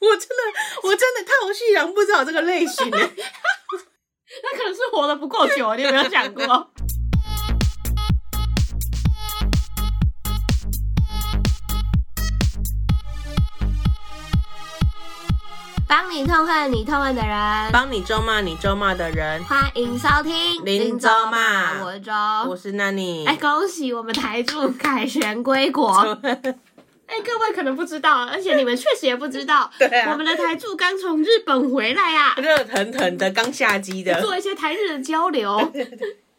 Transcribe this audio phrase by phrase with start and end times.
[0.00, 0.34] 我真的，
[0.82, 6.42] 我真的套戏郎不知道这个类型，那可能是活得不够久，你有没有想过？
[15.86, 19.44] 帮你痛恨你痛恨的人，帮你咒骂你咒骂的人。
[19.44, 22.12] 欢迎收听林州骂，我是周，
[22.48, 23.26] 我是 Nanny。
[23.26, 26.18] 哎，恭喜我们台柱凯旋归国。
[27.10, 35.72] 哎，各位可能不知道，而且你们确实也不知道， 对啊，我们的台柱刚从日本回来啊，热腾腾的，刚下机的，做一些台日的交流。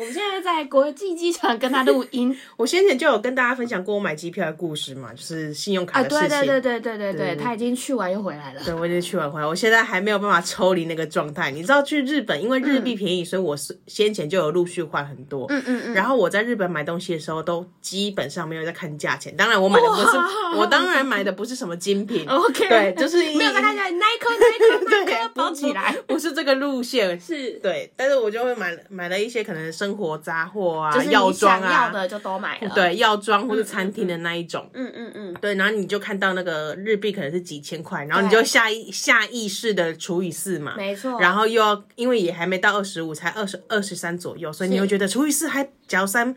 [0.00, 2.34] 我们现在在国际机场跟他录音。
[2.56, 6.24] 我先前就有跟大家分享过我买机票的故事嘛，就是信用卡的事情。
[6.24, 8.62] 啊，对对对对对对对，他已经去完又回来了。
[8.64, 11.50] 对，我已经去完回来，我现在还没有办法抽离那个状态。
[11.50, 15.44] 你知道去日本，因为日币便宜，嗯、所以我是先前就有陆续换很多。
[15.50, 15.92] 嗯嗯嗯。
[15.92, 19.36] 然后我在日本买东西的时候，都基本上没有在看价钱。
[19.36, 20.16] 当然，我买的不是，
[20.56, 22.24] 我当然买的不是什么精品。
[22.30, 22.66] OK。
[22.66, 27.20] 对，就是没有在看价钱，Nike Nike Nike 包起来，不是这个路线。
[27.20, 27.50] 是。
[27.62, 30.80] 对，但是我就会买买了一些可能生活杂货。
[30.80, 32.70] 啊，药妆啊，要的就都买了。
[32.74, 34.68] 对，药妆或者餐厅的那一种。
[34.74, 35.34] 嗯嗯嗯。
[35.40, 40.74] 对，然后你就看到那个日币可能是几千块，然后你就下意下意识的除以四嘛。
[40.76, 41.20] 没错。
[41.20, 46.34] 然后又要，因为也还没到二十五，才二十二十三左右，所以你会觉得除以四还缴三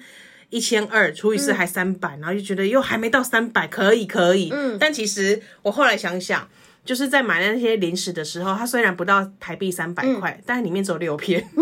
[0.50, 4.50] 一千二，除以四还三百，然后就觉得又还没到三百，可以可以。
[4.52, 4.78] 嗯。
[4.80, 6.48] 但其实我后来想想。
[6.86, 11.48] 就是在买那些零食的时候，它虽然不到台币三百块，但是里面只有六片。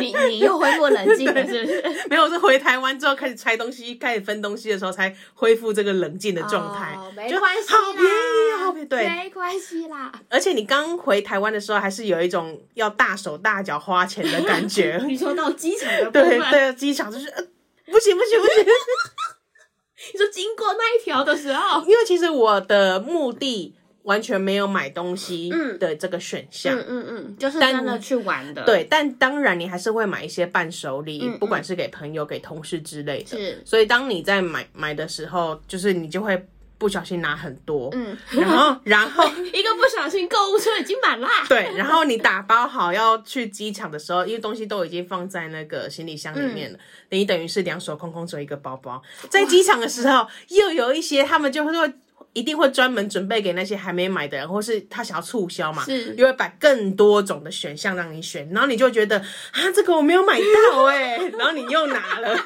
[0.00, 2.06] 你你又恢复冷静了， 是不是？
[2.08, 6.94] 没有，是回台湾之后开始拆东西、开始分东西的时候，才恢复这个冷静的状态。
[6.96, 10.12] 哦，没关系，好便宜，好便宜，对，没关系啦。
[10.28, 15.02] 而且你刚回台湾的时候，还是有一种要大手大脚花钱的感觉。
[15.06, 17.42] 你说到机场的对对，机场就是，呃，
[17.86, 18.64] 不行不行不行。
[20.12, 28.62] 你说经过那一条的时候，因为其实我的目的完全没有买东西的这个选项，嗯嗯嗯，就是真的去玩的。
[28.64, 33.38] 对，但当然你还是会买一些伴手礼，嗯嗯，不管是给朋友、给同事之类的。
[33.38, 36.46] 是，所以当你在买买的时候，就是你就会。
[36.84, 39.24] 不小心拿很多，嗯，然后 然后
[39.54, 41.30] 一个不小心购物车已经满啦。
[41.48, 49.02] 对，然后你打包好要去机场的时候，因为东西都已经放在那个行李箱里面了，嗯、你等于是两手空空只有一个包包。
[49.30, 51.72] 在机场的时候，又有一些他们就会
[52.34, 60.38] 一定会专门准备给那些还没买的人，或是他想要促销嘛，是，就会摆更多种的选项让你选，然后你就觉得啊，这个我没有买
[60.70, 62.36] 到哎、欸，然后你又拿了。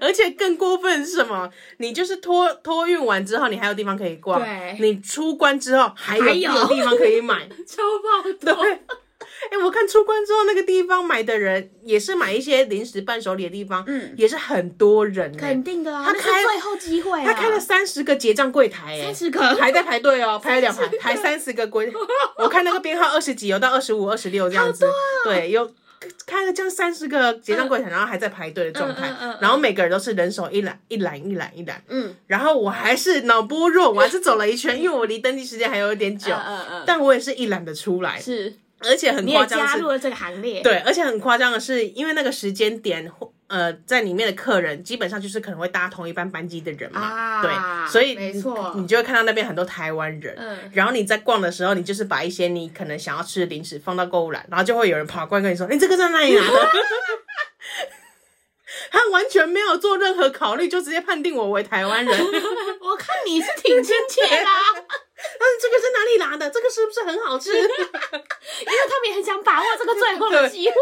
[0.00, 1.50] 而且更过分是什么？
[1.78, 4.40] 你就是托托运完之后，你还有地方可以逛。
[4.40, 8.54] 对，你出关之后还有有地方可以买， 超棒的。
[8.54, 15.38] 对，哎、欸，我看出关之后那个地方买的人也是买一些零食伴手礼的地方，嗯，也是很多人、欸。
[15.38, 21.92] 肯定的啊，他开最后机会、啊，他开了三十个结账柜台、欸，三十个还在排队哦， 排了两排，排三十个柜。
[22.36, 24.92] 我看那个编号二十几，有到二十五、二十六这样子，啊、
[25.24, 25.70] 对，有。
[26.26, 36.34] 开了这样三十个结账柜台，然后还在排队的状态，然后每个人都是人手一篮一篮一篮一篮，嗯，然后我还是脑波弱，我还是走了一圈，因为我离登记时间还有一点久，
[36.86, 43.10] 但我也是一揽的出来，是，而且很夸张，加入了这个行列，对，而且很夸张的是，因为那个时间点。
[43.50, 47.50] 呃，在里面的客人基本上就是可能会搭同一班班机的人嘛，啊、对，
[47.90, 50.36] 所以没错，你就会看到那边很多台湾人。
[50.38, 56.50] 嗯，然后你在逛的时候，你就是把一些你可能想要吃的零食放到购物篮，然后就会有人跑过来跟你说：“你这个在哪里拿的？”
[58.92, 62.18] 他完全没有做任何考虑，就直接判定我为台湾人。
[62.80, 64.46] 我看你是挺亲切的。
[65.38, 66.48] 但是这个是哪里拿的？
[66.50, 67.50] 这个是不是很好吃？
[67.52, 67.68] 因为
[68.88, 70.74] 他们也很想把握这个最后的机会。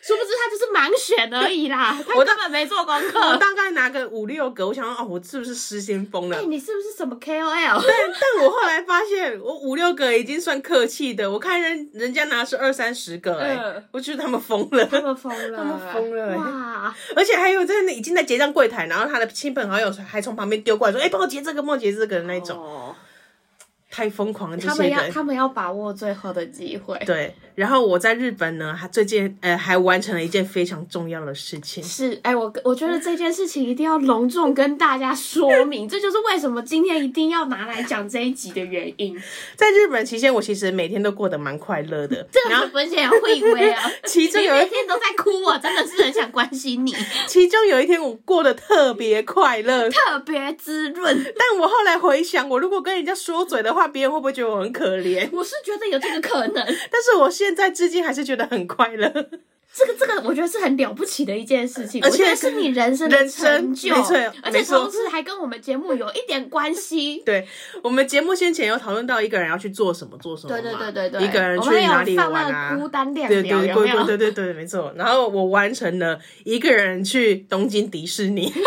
[0.00, 3.20] 殊不知他就是盲选而已啦， 我根本没做功课。
[3.20, 6.36] 我大概拿个五六个，我想说哦，我是不是失心疯了？
[6.36, 7.84] 哎、欸，你是不是什么 KOL？
[7.86, 11.30] 但但我后来发现，我五六个已经算客气的。
[11.30, 16.94] 我看人人家拿是二三十个、欸，哎、呃，我觉得他们疯了，他们疯了，他们疯了、欸，哇！
[17.14, 22.58] 而且还有在那已经在结账柜台，然后他的亲朋好友还从旁边丢过来说：“哎、欸，帮我结这个，帮我结这个的那种。
[22.58, 22.94] 哦”
[23.94, 24.56] 太疯狂了！
[24.56, 26.98] 他们要他们要把握最后的机会。
[27.04, 31.82] 对，然后我在日本呢，还最近呃还完成了一件非常重要的事情。
[31.82, 39.20] 是，哎，我我觉得这件事情一定要隆重跟大家说明，这就是为什么今天一定要拿来讲这一集的原因。
[39.56, 42.26] 在日本期间，我其实每天都过得蛮快乐的。
[42.32, 46.94] 这个分享会以为啊， 其中有一天都在哭我，真的是很想关心你。
[47.26, 51.32] 其中有一天我过得特别快乐，特别滋润。
[51.38, 55.28] 但我后来回想，我如果跟人家说嘴的话，别人会不会觉得我很可怜？
[55.32, 59.08] 我是觉得有这个可能，但是我现在至今还是觉得很快乐。
[59.74, 67.22] 这 个这个，我觉得是很了不起的一件事情，而且是你人生的成就，没错，而且同时还跟我们节目有一点关系。
[67.26, 67.48] 对，
[67.82, 72.76] 我们节目先前有讨论到一个人要去做什么，做什么，对对对对对，一个人去哪里玩啊？
[72.76, 74.92] 孤单亮对对对对对对对，没错。
[74.96, 78.52] 然后我完成了一个人去东京迪士尼。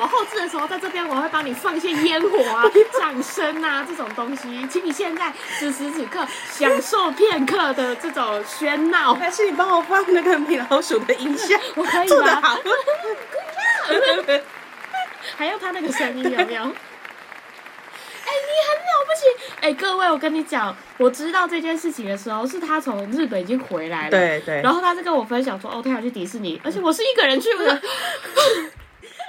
[0.00, 2.64] 我后制的时候，在这边我会帮你放一些烟火啊、
[2.98, 9.14] 掌声啊这种东西，请你现在此时此刻享受片刻的这种喧闹。
[9.14, 11.56] 还是你帮我放那个米老鼠的音效？
[11.76, 12.58] 我可以做得好。
[15.36, 16.62] 还要他那个声音有没有？
[16.62, 19.20] 哎、欸，你很了不起！
[19.60, 24.10] 哎、欸，各位，我跟你讲，我知道这件事情的时候，是他从日本已经回来了。
[24.10, 24.60] 对对。
[24.62, 27.48] 然后他在跟我分享说，哦，他要去迪士尼，而且我是一个人去。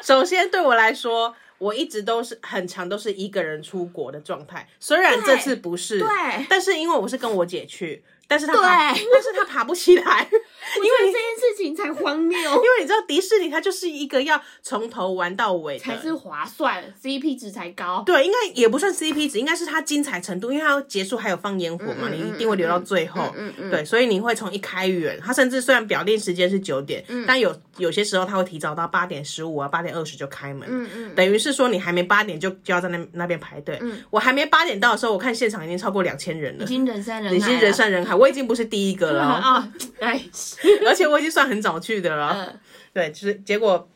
[0.02, 4.68] 首先，对我来说，我一直都是很长都是一个人出国的状态。
[4.80, 6.08] 虽然这次不是，对，
[6.50, 8.04] 但是因为我是跟我姐去。
[8.28, 10.30] 但是她爬，对，但是她爬不起来，
[10.78, 12.40] 因为这件事情才荒谬。
[12.40, 18.04] 因为你知道迪士尼它就是一个要从头玩到尾才是划算，CP 值才高。
[18.06, 23.24] 对，应该也不算 CP 值，应该是它精彩程度，因为它要结束还有放烟火嘛，嗯嗯嗯嗯，你一定会留到最后。
[23.36, 23.72] 嗯嗯，嗯。
[23.72, 30.68] 对，所以你会从一开园，它甚至虽然表定时间是九点，嗯，但有有些时候它会提早到八点十五啊，八点二十就开门。
[30.70, 31.16] 嗯嗯。
[31.16, 33.78] 等于是说你还没八点就就要在那那边排队。
[33.82, 34.02] 嗯。
[34.10, 39.00] 我还没八点到的时候，我看现场已经超过两千人了，已经人山人海，已经人山人海，我已经不是第一个。
[39.00, 39.70] 个 了啊，
[40.02, 40.22] 哎，
[40.86, 42.60] 而且我已经算很早去的了，嗯、
[42.94, 43.88] 对，就是结果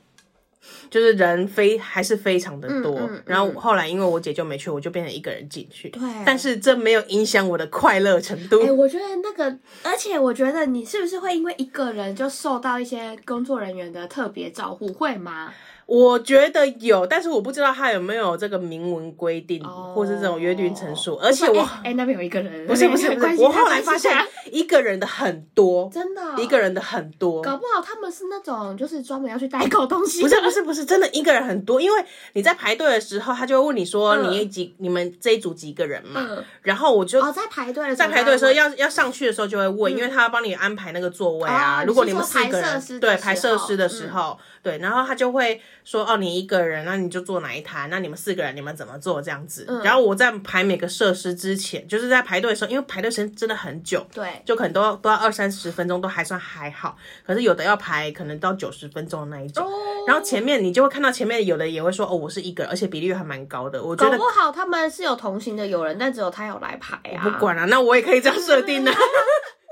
[0.90, 8.62] 就是人非还是非常的多，嗯嗯、然后后来因为我姐就没去，我就变成一个人进去，对，但是这没有影响我的快乐程度。
[8.62, 15.54] 哎、欸，我觉得那个，而且我觉得你是不是会因为一个人就受到一些工作人员的特别照顾，会吗？
[15.86, 21.16] 我觉得有，但是我不知道他有没有这个明文规定，或是这种约定成数。
[21.16, 24.12] 而且我哎，那边有一个人，不是不是不是，我后来发现。
[24.52, 30.22] 一个人的很多，真的，一个人的很多，搞不好他们是那种就是专门要去代购东西。
[30.22, 36.22] 不是不是不是，真的一个人很多，因为你在排队的时候，他就会问你说你几你们这一组几个人嘛，
[36.62, 41.84] 然后我就哦在排队在排队的时候要要上去的时候就会问，因为他要帮你安排那个座位啊。
[41.88, 46.64] 如果你们四个人对排设施的时候，对，然后他就会说哦你一个。
[46.64, 47.88] 人，那你就坐哪一台？
[47.90, 49.66] 那你们四个人，你们怎么做这样子？
[49.68, 56.98] 嗯、然后我在排每个设施之前，就是在排队的时候，因为排队时间真的很久，对，就可能都要都要二三十分钟，都还算还好。
[57.26, 59.66] 可是有的要排可能到九十分钟的那一种。
[59.66, 59.70] 哦、
[60.08, 63.84] 然后前面你就会看到前面有的也会说哦，我是一个人，而且比例还蛮高的。
[63.84, 67.24] 我觉得搞不好他们是有同行的友人，但只有他有来排啊。
[67.24, 68.92] 不管了、啊，那我也可以这样设定的。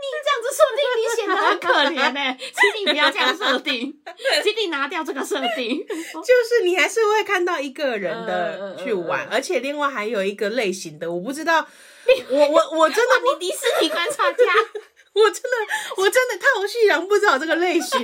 [0.01, 2.38] 你这样子设定，你显得很可怜呢。
[2.39, 4.01] 请你不要这样设定，
[4.44, 5.86] 请你拿掉这个设定。
[5.88, 11.68] 就是你还是会看到一个人的去玩，而且另外还有一个类型的，我不知道。
[12.30, 14.44] 我我 我真的，你迪士尼观察家，
[15.13, 15.57] 我真的
[15.98, 18.04] 我真的透析然不知道这个类型。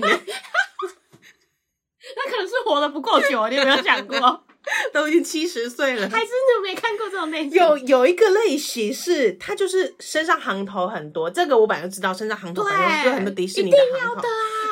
[2.16, 4.47] 那可能是活得不够久，你有没有想过？
[4.94, 7.52] 都已经七十岁了，还真的没看过这种类型。
[7.52, 11.30] 有有一个类型是，他就是身上行头很多。
[11.30, 14.22] 这个我本来就知道，身上行头很多，就很多迪士尼的行头。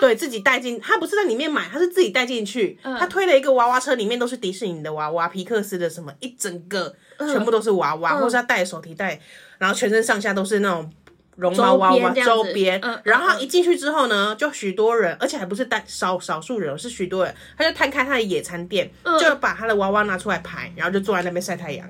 [0.02, 2.78] 对，自己带进，他不是在里面买，他是自己带进去。
[2.84, 9.20] 他推了一个娃娃车，里面都是迪士尼的娃娃，皮克斯的什么，一整个全部都是娃娃，或是他带手提袋，
[9.58, 10.92] 然后全身上下都是那种。
[11.36, 21.86] 绒毛娃娃周边，嗯，然后一进去之后呢，就许多人，而且还不是单少少数人，是许多人，他就摊开他的野餐垫，就把他的娃娃拿出来排，然后就坐在那边晒太阳，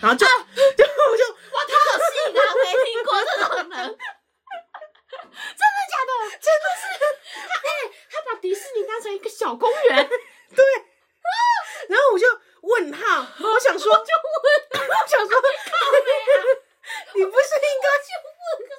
[0.00, 3.98] 然后就就我就哇，他好细啊， 没听过这种人，
[5.10, 6.10] 真的假的？
[6.40, 6.82] 真的是。
[7.34, 7.68] 他哎，
[8.10, 10.08] 他把迪士尼当成一个小公园，
[10.54, 10.64] 对，
[11.88, 12.26] 然后我就
[12.62, 15.30] 问他，我想说，就问，我想说，
[17.14, 18.72] 你不是应该去问个？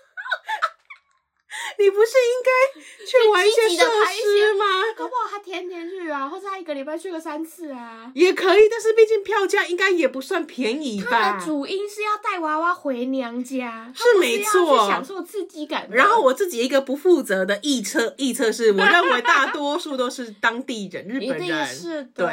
[1.79, 4.65] 你不是应该去玩一些设施吗？
[4.95, 8.69] 搞不好他天天去啊，或者他一个礼拜去个三次啊，也可以。
[8.69, 11.09] 但是毕竟票价应该也不算便宜吧。
[11.09, 15.87] 他的主因是要带娃娃回娘家，是没错，享受刺激感。
[15.91, 22.09] 然后我自己一个不负责的臆测，臆测是我认为大多数都是当地人，日本人是的。
[22.15, 22.25] 对，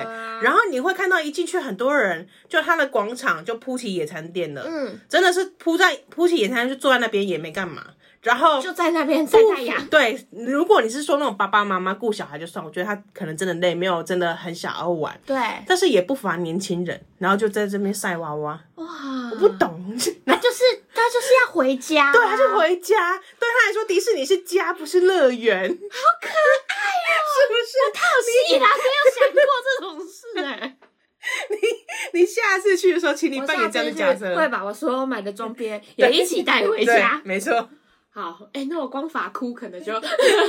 [0.43, 7.85] 然后你会看到一进去很多人，就他的广场就铺起野餐垫了，嗯，真的是铺在铺起野餐，就坐在那边也没干嘛。
[8.23, 9.87] 然后就在那边晒太阳。
[9.89, 15.19] 对，如果你是说那种爸爸妈妈顾小孩就算，我觉得他可能真的累，没有真的很想要玩。
[15.27, 15.37] 对，
[15.67, 18.61] 但是也不乏年轻人，然后就在这边晒娃娃。
[18.77, 18.87] 哇，
[19.33, 20.63] 我不懂，那就是
[20.95, 22.13] 他就是要回家。
[22.15, 23.19] 对，他就回家。
[23.39, 25.69] 对他来说，迪士尼是家，不是乐园。
[25.69, 27.73] 好可爱哦， 是不是？
[27.87, 30.77] 我套戏啦，没有想过这种事哎。
[31.51, 34.35] 你你下次去的时候，请你扮演这样的角色。
[34.35, 37.21] 会把我所有买的周边也一起带回家。
[37.25, 37.69] 没错。
[38.15, 39.91] 好，哎、欸，那我光发箍可能就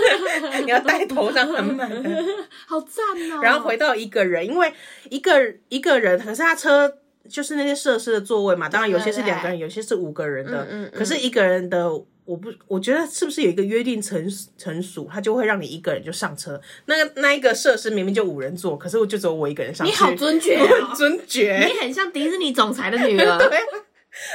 [0.65, 1.89] 你要戴头上很满，
[2.67, 3.39] 好赞哦。
[3.41, 4.73] 然后回到一个人，因为
[5.09, 5.31] 一个
[5.69, 6.97] 一个人，可是他车
[7.29, 10.67] 就是那些设施的座位嘛，当然有些是两个人，有些是五个人的。
[10.69, 10.91] 嗯嗯。
[10.93, 11.89] 可是一个人的，
[12.25, 14.27] 我不，我觉得是不是有一个约定成
[14.57, 16.59] 成熟，他就会让你一个人就上车。
[16.87, 19.93] 那个那一个设施明明就五人座，可是我就只有我一个人上去。
[19.93, 23.37] 你好尊爵、哦， 我很尊爵，你很像迪士尼总裁的女儿。
[23.37, 23.57] 对。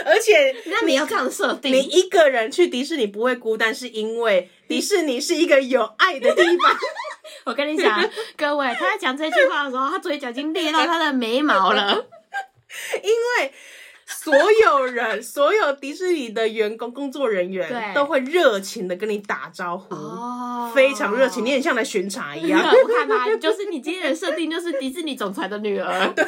[0.05, 6.77] 而且，那你要这样设定，你一个人去迪士尼不会孤单，是因为迪士尼是一个有爱的地方。
[7.45, 8.05] 我跟你讲，
[8.37, 12.07] 各位，他在讲这句话的时候，他嘴角已经裂到他的眉毛了。
[13.03, 13.53] 因为
[14.05, 22.61] 所有人，所有迪士尼的员工、工作人员，都会热情的跟你打招呼，哦，非常热情，你很像来巡查一样。
[22.67, 26.13] 我看吧，就是你今天的设定就是迪士尼总裁的女儿。
[26.17, 26.25] 对。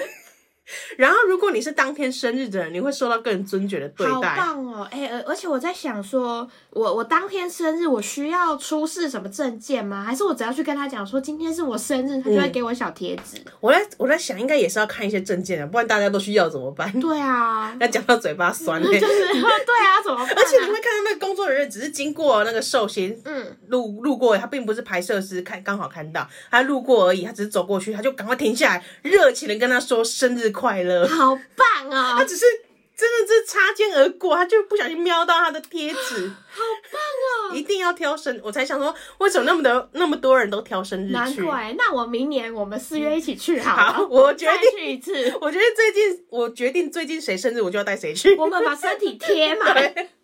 [0.97, 4.13] 然后，如果你是当天生日的人，你会受到更尊爵的对待。
[4.13, 4.89] 好棒哦！
[4.91, 10.05] 哎，而而且我在想说，我我当天生日，我需要出示什么证件吗？
[10.05, 13.39] 还是我只要去跟他讲说今天是我生日，他就会给我小贴纸？
[13.39, 16.93] 嗯、我在我在想，应该也是要看一些证件的，不然大家都需要怎么办？
[17.01, 18.83] 对啊， 要讲到嘴巴酸。
[18.83, 20.33] 就是 对啊，怎么办、啊？
[20.37, 31.07] 而且你会看到那个工作人员只是经过那个寿星，嗯，路路过，他并不是拍摄师，看刚好看到他路过而已，他只是走过去，他就赶快停下来，热情的跟他说生日快乐。
[31.07, 32.15] 好棒啊、哦！
[32.19, 32.45] 他只是
[32.97, 36.29] 真的是擦肩而过，他就不小心瞄到他的贴纸。
[36.29, 36.63] 好
[36.93, 37.55] 棒哦！
[37.55, 41.13] 一定要挑生，我才想说，为什么那么的那么多人都挑生日去？
[41.13, 41.75] 难怪。
[41.79, 43.93] 那我明年我们四月一起去好了。
[43.95, 45.13] 好，我决定去一次。
[45.41, 48.37] 我觉得最近我决定最近谁生日，我就要带谁去。
[48.37, 49.95] 我们把身体贴满。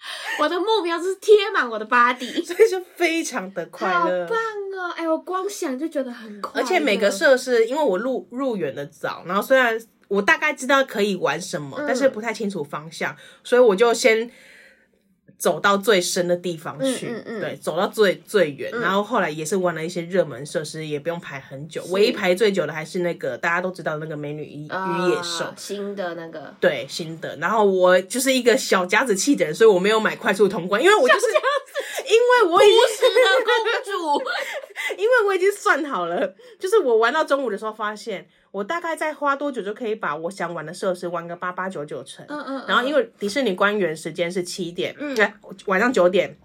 [0.40, 4.26] 我的目标是贴满我的 body，所以就非常的快乐。
[4.26, 4.38] 好棒
[4.78, 4.92] 哦！
[4.96, 6.64] 哎，我光想就觉得很快乐。
[6.64, 9.78] 而且每个设施，因为我入入园的早，然后虽然。
[10.08, 13.14] 我大概知道可以玩什么，嗯、但是不太清楚方向，
[13.44, 14.30] 所以我就先
[15.38, 27.36] 走到最深的地方去，嗯嗯嗯、对，走到最最远，嗯、然后后来也是玩了一些热门设施，也不用排很久，唯一排最久的还是那个大家都知道那个美女与与野兽、呃、新的那个，对，新的。
[27.36, 31.26] 然后我就是一个小家子气的人，所以我没有买快速通关，因为我就是
[32.04, 33.02] 因为我已经是
[33.44, 34.24] 公主，
[35.00, 38.28] 因为我已经算好了，就是我玩到中午的时候发现。
[38.50, 42.24] 我大概再花多久就可以把我想玩的设施玩个八八九九成？
[42.28, 42.64] 嗯嗯。
[42.66, 45.30] 然后因为迪士尼关园时间是七点，嗯，对，
[45.66, 46.36] 晚上九点，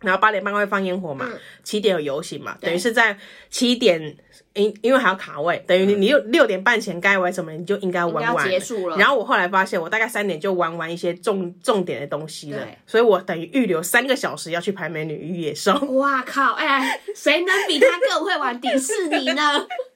[0.00, 1.28] 然后八点半会放烟火嘛，
[1.62, 3.16] 七点有游行嘛，等于是在
[3.50, 4.16] 七点，
[4.54, 8.96] 因因为还要卡位，等于你你六六点半前该玩什么你就应该玩完结束了。
[8.96, 15.72] 然后我后来发现，我大概三点就玩完一些重重点的东西了，所以我等于预留三个小时要去拍美女与野兽。
[15.92, 16.54] 哇靠！
[16.54, 19.42] 哎，谁能比他更会玩迪士尼呢？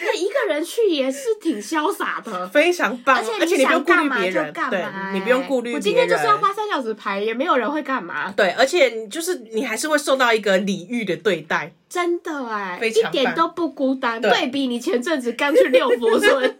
[0.00, 5.74] 那一个人去也是挺潇洒的，非常棒，而且而且你不用顾虑别人，对，你不用顾虑别人。
[5.74, 8.32] 我今天就是要花三小时排，也没有人会干嘛。
[8.36, 14.20] 对，而且你就是你还是会受到一个礼遇的对待，真的哎，一点都不孤单。
[14.20, 16.58] 对比你前阵子刚去六福村，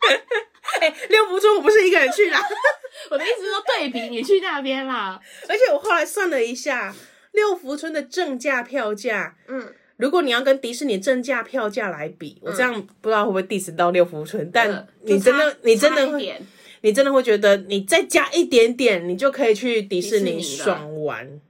[0.80, 2.40] 哎，六福村我不是一个人去啦，
[3.10, 5.20] 我的意思是说对比你去那边啦。
[5.48, 6.92] 而且我后来算了一下，
[7.32, 9.72] 六福村的正价票价，嗯。
[9.96, 16.42] 如果你要跟迪士尼正价票价来比，嗯、我这样不知道会不会 diss 到六福村，但你真的，你真的会，
[16.80, 21.40] 你真的会觉得你再加一点点，你就可以去迪士尼爽玩，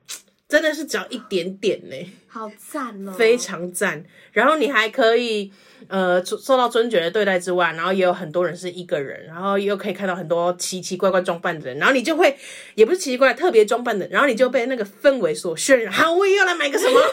[0.47, 1.97] 真的是只要一点点呢，
[2.35, 4.05] 好赞哦，非常赞。
[4.33, 5.53] 然后你还可以
[5.87, 12.37] 呃受到尊爵的对待之外，然后也有很多人是一个人，然后又可以看到很多奇奇怪怪装扮的人，然后你就会
[12.75, 15.93] 也不是奇奇怪怪特别装扮的，然后你就被那个氛围所渲染。
[15.93, 17.01] 好，我也要来买个什么。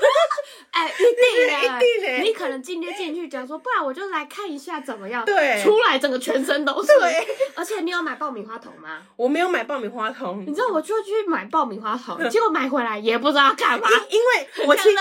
[0.72, 2.24] 哎，一定的， 一定的。
[2.24, 5.26] 你可能今天进去讲说，不然我就来看一下怎么样。
[5.26, 6.88] 对，出来整个全身都是。
[6.98, 9.02] 对，而且你有买爆米花筒吗？
[9.18, 10.46] 我没有买爆米花筒。
[10.48, 13.90] 你知道，我就去买爆米花筒，结果买回来也不知道干嘛。
[14.10, 14.94] 因为我去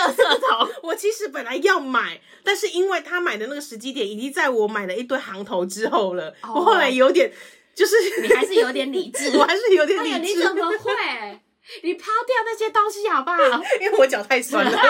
[0.83, 7.31] 我其实本来要买，但是因为他买的那个时机点已经在我买了一堆行头之后了，我后来有点，
[7.75, 10.17] 就是你还是有点理智， 我还是有点理智。
[10.19, 11.39] 你怎么会？
[11.83, 13.37] 你抛掉那些东西好不好？
[13.79, 14.71] 因为我脚太酸了。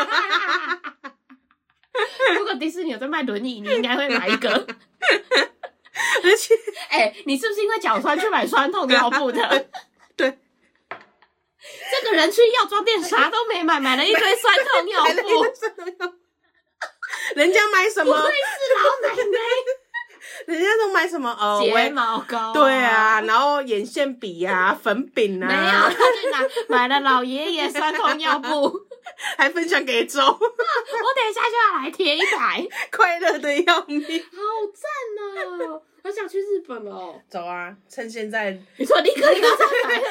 [2.37, 4.49] 如果迪士尼有在卖轮椅，你应该会买一个。
[6.23, 6.55] 而且，
[6.89, 9.67] 哎、欸，你是不是因为脚酸去买酸痛尿布的？
[11.61, 12.01] 对。
[12.01, 15.45] 这个人去药妆店啥都没买，买了一堆酸痛尿布。
[17.35, 18.15] 人家买什么？
[18.15, 19.39] 不愧是老奶奶。
[20.47, 21.29] 人家都买什么？
[21.39, 22.53] 哦，睫毛膏。
[22.53, 25.47] 对啊，然后眼线笔呀、粉饼啊。
[25.47, 28.71] 没有，他去哪买了老爷爷酸痛尿布，
[29.37, 30.19] 还分享给周。
[30.21, 34.01] 我等一下就要来贴一排， 快乐的要命。
[34.01, 34.37] 好
[34.73, 35.81] 赞哦！
[36.03, 37.15] 我想去日本哦。
[37.29, 39.47] 走啊，趁现在，你说立刻立刻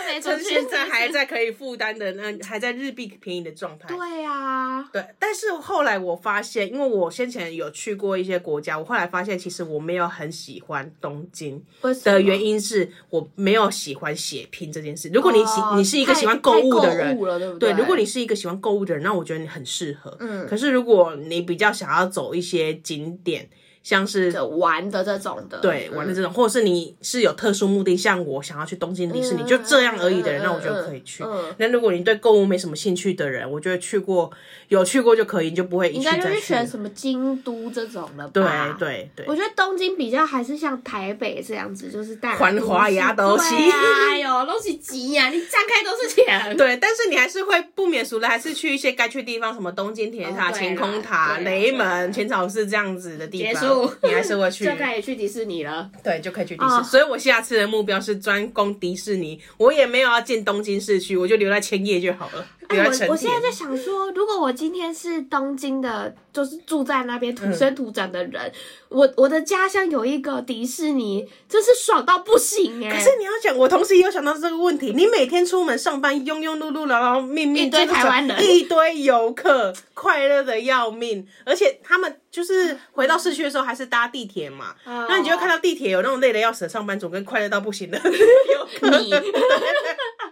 [0.06, 3.88] 再趁现在还在可以负担的那还在日币便宜的状态。
[3.88, 5.04] 对啊，对。
[5.18, 11.62] 但是后来我发现，因为我先前有去过一些国家，我后来发现其实我没有很喜欢东京
[12.04, 15.11] 的原因是我没有喜欢血拼这件事。
[15.12, 20.16] 如果你喜、哦、你是一个喜欢购物的人，对，对，对，如果你是一个喜欢购物的人，那我觉得你很适合。
[20.20, 20.47] 嗯。
[20.47, 23.49] 可是如果你比较想要走一些景点。
[23.82, 31.25] 像是玩的这种的，对，玩的这种，或者是你是有特殊目的，像我想要去东京迪士尼，就这样而已的人，那我觉得可以去。
[31.56, 34.30] 那如果你对购物没什么兴趣的人，我觉得去过
[34.68, 36.16] 有去过就可以，你就不会一去再去。
[36.18, 38.76] 应该就是选什么京都这种的吧？
[38.78, 43.54] 对对对，我觉得东京比较还是像台北这样子，就是大繁华呀东西。
[43.54, 46.54] 哎呦，东西挤呀，你站开都是钱。
[46.54, 53.69] 对，但是你还是会不免俗的，还是去一些该去的地方，什么东京铁塔、晴空塔、雷门、浅草寺这样子的地方。
[54.02, 55.90] 你还是会去，就可以去迪士尼了。
[56.02, 56.76] 对，就可以去迪士尼。
[56.76, 56.84] Oh.
[56.84, 59.40] 所以我下次的目标是专攻迪士尼。
[59.56, 62.46] 我也没有要进东京市区，我就留在千叶就好了。
[62.70, 68.52] 哎、我我现在在想说，如果我今天是东京的，就是住在那边土生土长的人，嗯、
[68.90, 72.90] 我我的家乡有一个迪士尼，真是爽到不行哎！
[72.92, 88.90] 可是你要讲，我同时也有想到这个问题：你每天出门上班，庸庸碌碌，然后命命一堆台湾人，一堆游客，快乐的要命，而且他们就是回到市区的时候还是搭地铁嘛，那、嗯、你就会看到地铁有那种累的要死的上班族，跟快乐到不行的 游客。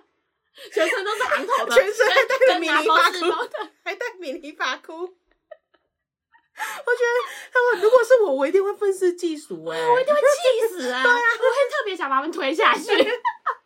[0.64, 3.48] 你全身都是行头的，全身还带着米妮发箍，
[3.84, 4.94] 还带米妮发箍。
[5.00, 7.18] 我觉得
[7.52, 11.02] 他们如果是我，我一定会愤世嫉俗哎，我一定会气死啊！
[11.04, 12.82] 对啊，我会特别想把他们推下去。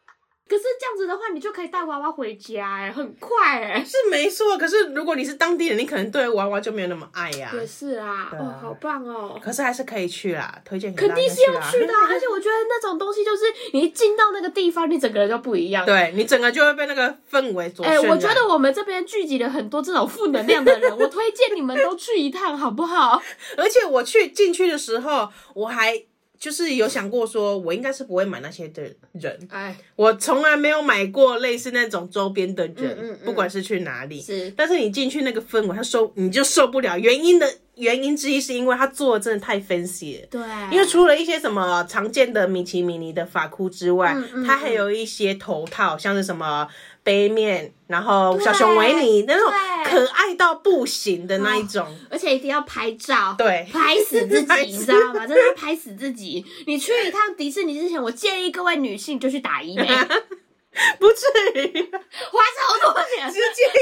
[0.49, 4.59] 可是这样子的话，你就可以带娃娃回家哎，很快哎，是没错。
[4.59, 7.51] 可是如果你是当地人，你可能对娃娃就没有那么爱呀。
[7.55, 9.41] 也是啊，哦，好棒哦。
[9.43, 10.95] 可是还是可以去啦，推荐。
[10.95, 15.87] 肯定是要去的，而且我觉得那种东西就是你一进到那个地方，你整个人就不一样。
[15.87, 17.87] 对，你整个就会被那个氛围所。
[17.87, 23.23] 哎，我觉得我们这边聚集了很多这种负能量的人，我推荐你们都去一趟，好不好？
[23.57, 26.05] 而且我去进去的时候，我还。
[26.43, 28.83] 就是有想过说，我应该是不会买那些的
[29.13, 29.49] 人。
[29.49, 34.21] 哎，我从来没有买过类似那种周边的人，嗯嗯嗯、不管是去哪里。
[34.21, 36.99] 是，但是你进去那个氛围，他受你就受不了。
[36.99, 40.27] 原因的原因之一是因为他做的真的太 fancy 了。
[40.29, 40.41] 对，
[40.73, 46.67] 因为除了一些什么常见的米奇米妮的发箍之外，嗯嗯嗯、它还有一些头套，像是什么。
[47.03, 49.53] 杯面，然后小熊维尼那种
[49.85, 55.27] 可爱到不行的那一种，而且一定要拍照，对，拍死自己，你知道吗？
[55.27, 56.45] 真的要拍死自己。
[56.67, 59.89] 你去一趟迪士尼之前，我建议各位女性就去打医美。
[60.99, 63.73] 不至于，花超多钱，直接用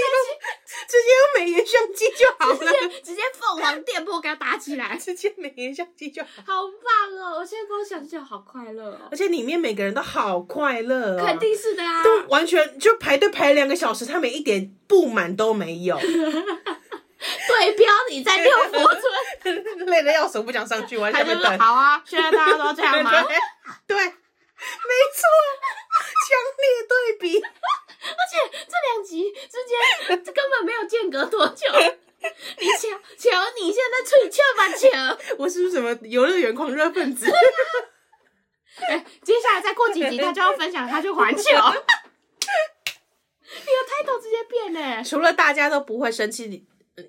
[0.88, 7.38] 直接用美颜相机就好了，直接直接凤凰电波给它打起来，直接美颜相机就好，好棒哦！
[7.38, 15.96] 我现在光想就好快乐哦，而且里面每个人都好快乐哦，肯定是的啊，都完全就排队排两个小时，他们一点不满都没有。
[17.48, 18.78] 对标你在六福
[19.42, 21.58] 村， 累得要死，不想上去，完全不等。
[21.58, 23.22] 好啊，现在大家都这样吗？
[23.86, 24.12] 对，对，
[24.60, 25.18] 没错。
[26.26, 28.32] 强烈对比，而且
[28.66, 31.66] 这两集之间这根本没有间隔多久。
[32.58, 37.26] 你瞧瞧，你现在吹翘吧瞧，我是不是什么游乐园狂热分子？
[38.88, 41.42] 哎，接下来再过几集，他就要分享他去环球。
[43.52, 45.02] 你的态度直接变嘞！
[45.02, 46.66] 除了大家都不会生气。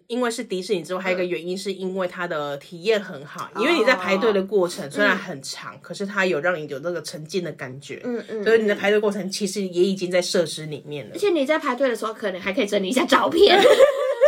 [0.08, 3.50] 因为是迪士尼之后，还有一个原因是因为它的体验很好。
[3.58, 8.02] 因为你在排队的过程虽然很长，可是它有让你有那个沉浸的感觉。
[8.04, 8.44] 嗯嗯。
[8.44, 11.12] 所以你的排队过程其实也已经在设施里面了。
[11.14, 13.62] 而且你在排队的时候，可能还可以整理一下照片，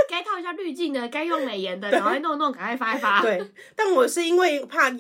[0.10, 3.22] 该套一下滤镜的，该用美颜的，赶快弄弄，赶快发一发。
[3.22, 3.42] 对。
[3.76, 4.92] 但我是因为怕。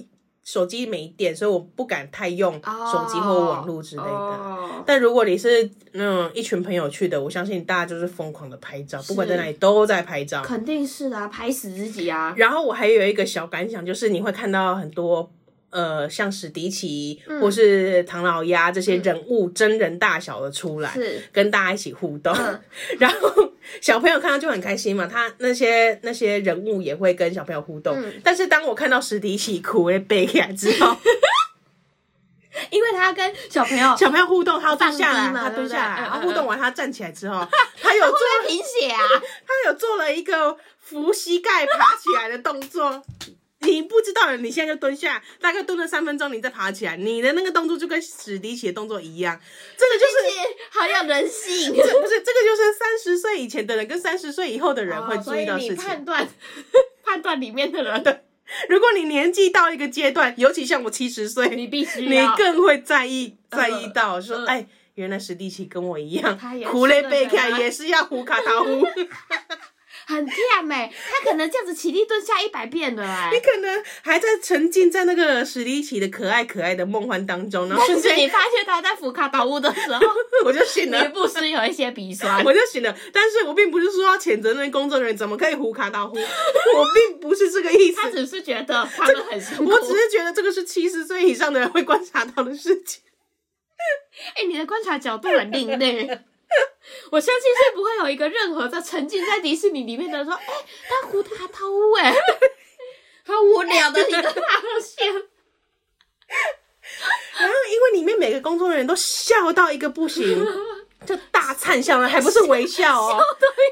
[0.44, 4.10] 手机没电，所以我不敢太用手机或网络之类的。
[4.10, 4.84] Oh, oh.
[4.86, 10.42] 但如果你是那种一群朋友去的，我相信大家就是疯狂的拍照，不管在哪里都在拍照。
[10.42, 12.34] 肯定是的啊，拍死自己啊！
[12.36, 15.32] 然后我还有一个小感想，就是你会看到很多。
[15.74, 22.62] 呃，像史迪奇、嗯、或是唐老鸭这些人物，嗯、真人大小的出来，是跟大家一起互动，嗯、
[23.00, 25.08] 然后小朋友看到就很开心嘛。
[25.08, 28.00] 他那些那些人物也会跟小朋友互动。
[28.00, 30.96] 嗯、但是当我看到史迪奇哭会背起来之后，
[32.70, 37.48] 因为他跟小朋友 小朋友互动，他要蹲下来，他蹲下来，然后互动完他站起来之后，
[37.82, 39.02] 他有做贫血啊，
[39.48, 43.04] 他有做了一个扶膝盖爬起来的动作。
[43.64, 49.40] 你不知道，你现在就蹲下，大概蹲了三分钟，你再爬起来，你的那个动作就跟史迪奇的动作一样，
[49.78, 51.74] 这个就是好有人性。
[51.74, 55.76] 这不是这个就是三十岁以前的人跟三十岁以后的人会注意到事情。
[55.76, 56.28] 判断
[57.04, 58.24] 判断里面的人
[58.68, 68.86] 如果你年纪到一个阶段，尤其像我七十岁，你必须你更会在意在意到、呃、说，哎、呃，原来史迪奇跟我一样，他也苦累背起来也是要胡卡桃胡。
[70.06, 73.30] 很甜美，他可能这样子起立蹲下一百遍的哎。
[73.32, 80.00] 你可能还在沉浸在那个史迪奇的可爱可爱的梦幻当中，然后你发现他在扶卡倒屋的时候，
[80.46, 82.96] 我就醒了，不时有一些鼻酸，我就醒了。
[83.12, 88.02] 但是我并不是说要谴责那些工作人员怎么可以胡卡倒呼，我并不是这个意思。
[88.02, 93.02] 他只是觉得他们很辛苦，我只是觉得这个是七十岁以上的人会观察到的事情。
[94.36, 96.20] 哎、欸，你的观察角度很另类。
[97.12, 102.14] 我相信是不会有一个任何在沉浸在迪士尼里面的人说，哎、欸，他胡他掏污哎，
[103.26, 104.32] 好无聊的一个发
[104.82, 105.14] 现。
[107.40, 110.46] 然后因为里面每个工作人员都笑到一个不行，
[111.06, 113.24] 就大灿笑了，还不是微笑哦，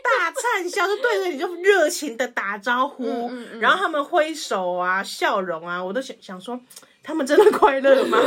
[0.04, 6.60] 大灿笑就对着你就热情的打招呼，嗯嗯嗯，然后他们挥手啊，笑容啊，我都想想说，
[7.04, 8.18] 他们真的快乐吗？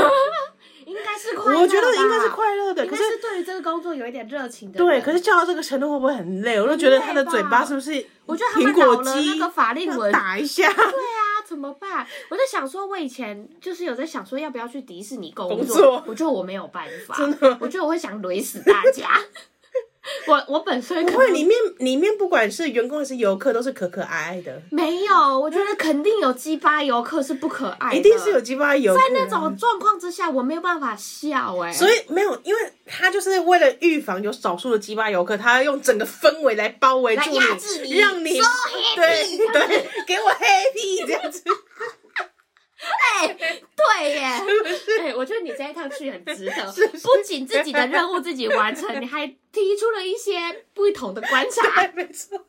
[0.86, 2.86] 应该是快乐，我觉得应该是快乐的。
[2.86, 4.78] 可是对于这个工作有一点热情的。
[4.78, 6.60] 对，可是叫到这个程度会不会很累？
[6.60, 8.04] 我都觉得他的嘴巴是不是？
[8.26, 10.72] 我觉得苹果肌那个法令纹打一下。
[10.72, 12.06] 对啊，怎么办？
[12.30, 15.56] 我在想说，我以前就是有在想说，要不要去迪士尼工作？
[15.56, 19.20] 工作我觉得我没有办法，真的，我觉得我会想累死大家。
[20.28, 24.62] 我我本身不会，里面里面不管是员工还是游客，都是可可爱爱的。
[24.70, 29.00] 没有，我觉得肯定有鸡巴游客是不可爱的，一定是有鸡巴游客。
[29.00, 31.74] 在那种状况之下，我没有办法笑哎、欸。
[31.74, 37.38] 所以没有，因为他就是为了预防有少数的鸡巴游客，他要用整个氛围来包围住你，
[37.88, 38.40] 你，让你、
[38.94, 41.42] 对对，给我 happy 这样子。
[43.20, 44.20] 哎、欸，对耶，
[45.00, 52.46] 哎、欸，我觉得你这一趟去很值得， 是不仅自己的任务自己完成，你还提出了一些不同的观察， 没错。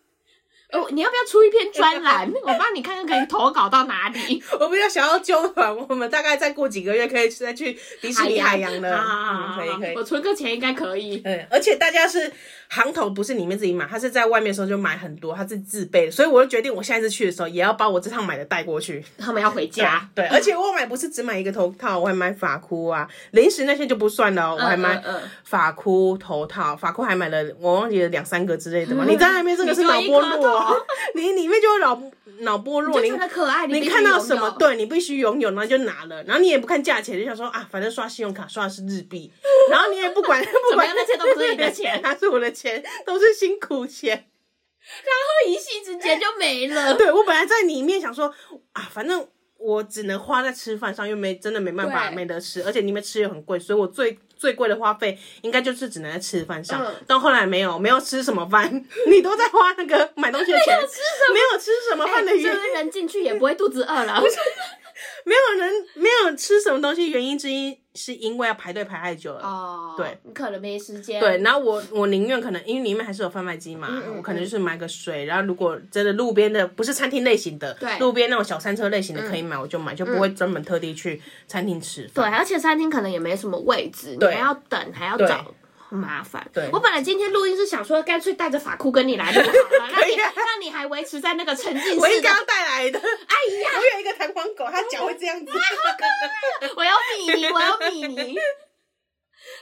[0.72, 2.30] 哦，你要不要出一篇专栏？
[2.44, 4.44] 我帮你看看可以投稿到哪里。
[4.60, 8.98] 我比较想要揪团，我们大概再过几个月可以再去迪士尼海洋了。
[8.98, 11.18] 啊、嗯，可以可以，我存个钱应该可以。
[11.18, 12.30] 对，而且大家是
[12.70, 19.04] 行头不是里面自己买，他是在外面的时候就买很多，他是自备的，所以我就决定我下一次去的时候也要把我这趟买的带过去。
[19.18, 20.10] 他们要回家。
[20.14, 25.02] 对，对而且我买不是只买一个头套，我还买发箍啊，零食那些就不算了，我还买
[25.44, 29.06] 发箍、头套，发箍还买了，我忘记了两三个之类的嘛。
[29.06, 32.02] 嗯、你在外 面这个是脑波弱，你里面就会脑
[32.40, 39.32] 脑波弱，你可爱，你，你看到什么，对你必须拥有，然后就拿了，然后你也不看价钱，就想说啊，反正刷信用卡刷的是日币，
[39.70, 46.94] 然后你也不管不管那些都不是你的钱， 他是我的钱，都是辛苦钱，然后一夕之间就没了。
[46.98, 48.34] 对，我本来在里面想说
[48.72, 54.18] 啊，反正我只能花在吃饭上，又没真的没办法没得吃，而且里面吃又很贵，所以我最。
[54.38, 58.70] 最贵的花费应该就是只能在吃饭上，到、嗯、后来没有没有吃什么饭，
[59.08, 60.78] 你都在花那个买东西的钱，
[61.34, 64.22] 没有吃什么饭的原因，欸、人进去也不会肚子饿了。
[65.24, 69.42] 没有人没有吃什么东西，原因之一是因为要排队排太久了。
[69.42, 71.20] 哦，对，你可能没时间。
[71.20, 82.10] 对，然后我我宁愿可能因为里面还是有贩卖机嘛，嗯嗯，我可能就是买个水，然后如果真的路边的不是餐厅类型的，对，路边那种小餐车类型的可以买，我就买，就不会专门特地去餐厅吃。
[82.14, 85.54] 对，而且餐厅可能也没什么位置，你还要等，还要找。
[85.88, 86.44] 很麻烦。
[86.52, 92.00] 对，我本来今天录音是想说，干脆带着法库跟你来录好了， 让你让你还维持在那个沉浸式。
[92.00, 93.00] 我应该要带来的。
[93.48, 95.52] 我有一个弹簧狗，它脚会这样子。
[95.52, 95.58] 好
[95.98, 96.70] 可爱！
[96.76, 98.38] 我要比你，我要比你。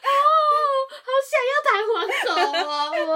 [0.03, 0.09] 哦，
[0.89, 1.93] 好想要弹簧
[2.25, 2.29] 狗
[2.69, 2.71] 哦，
[3.07, 3.11] 我。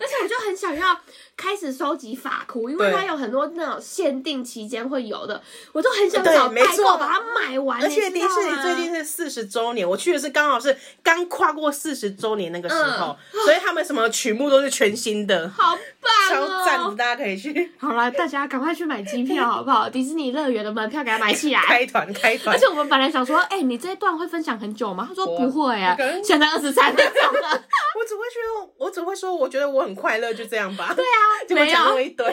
[0.00, 1.00] 而且我就很想要
[1.40, 7.82] 开始收集法库，因为它有很多那种限定期间会有的，我都很想找代购把它买完。
[7.82, 17.72] 而且迪士尼最近是四十周年，我去的是刚好是刚跨过四十周年那个时候，嗯， 所以他们什么曲目都是全新的，好棒哦，超赞，大家可以去。
[17.80, 19.88] 好了，大家赶快去买机票 好不好？
[19.88, 22.54] 迪士尼乐园的门票给它买起来，开团开团。
[22.54, 25.06] 而且我们本来想说，哎，欸，你这一段会分享很久吗？
[25.08, 27.64] 他说不会啊，现在二十三分钟了。
[27.98, 30.92] 我只会说，我只会说，我觉得我很快乐，就这样吧。
[30.94, 32.24] 对啊，就讲了一加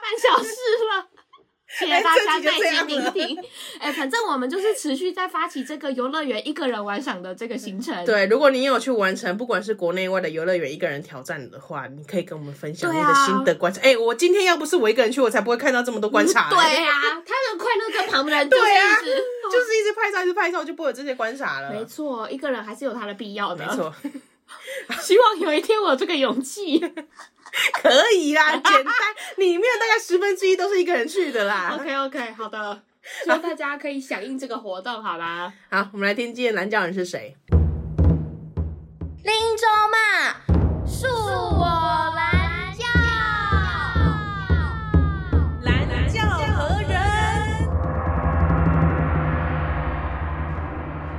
[0.00, 1.08] 半小时了。
[1.78, 3.38] 谢谢大家耐心聆听。
[3.80, 8.04] 哎、欸，反正我们就是持续在发起这个游乐园一个人玩赏的这个行程。
[8.04, 13.80] 对，如果你有去完成，不管是国内外的游乐园一个人挑战的话，你可以跟我们分享你的心得观察。
[13.80, 16.54] 哎、啊欸，我今天要不是我一个人去，我才不会看到这么多观察、欸。
[16.54, 18.96] 对呀、啊，他的快乐跟旁人对啊、
[19.50, 21.72] 就是一直拍照，一直拍照，就不会有这些观察了。
[21.72, 23.64] 没错，一个人还是有他的必要的。
[23.66, 23.90] 没错。
[25.00, 26.78] 希望有一天我有这个勇气，
[27.74, 28.94] 可以啦，简单，
[29.36, 31.76] 里面大概十分之一都是一个人去的啦。
[31.78, 32.82] OK OK，好的，
[33.24, 35.52] 希望大家可以响应这个活动，好啦。
[35.70, 37.36] 好，我们来听今天的蓝教人是谁。
[39.22, 39.96] 林州嘛，
[40.86, 42.84] 恕我蓝教，
[45.62, 46.22] 蓝教
[46.56, 46.90] 何人？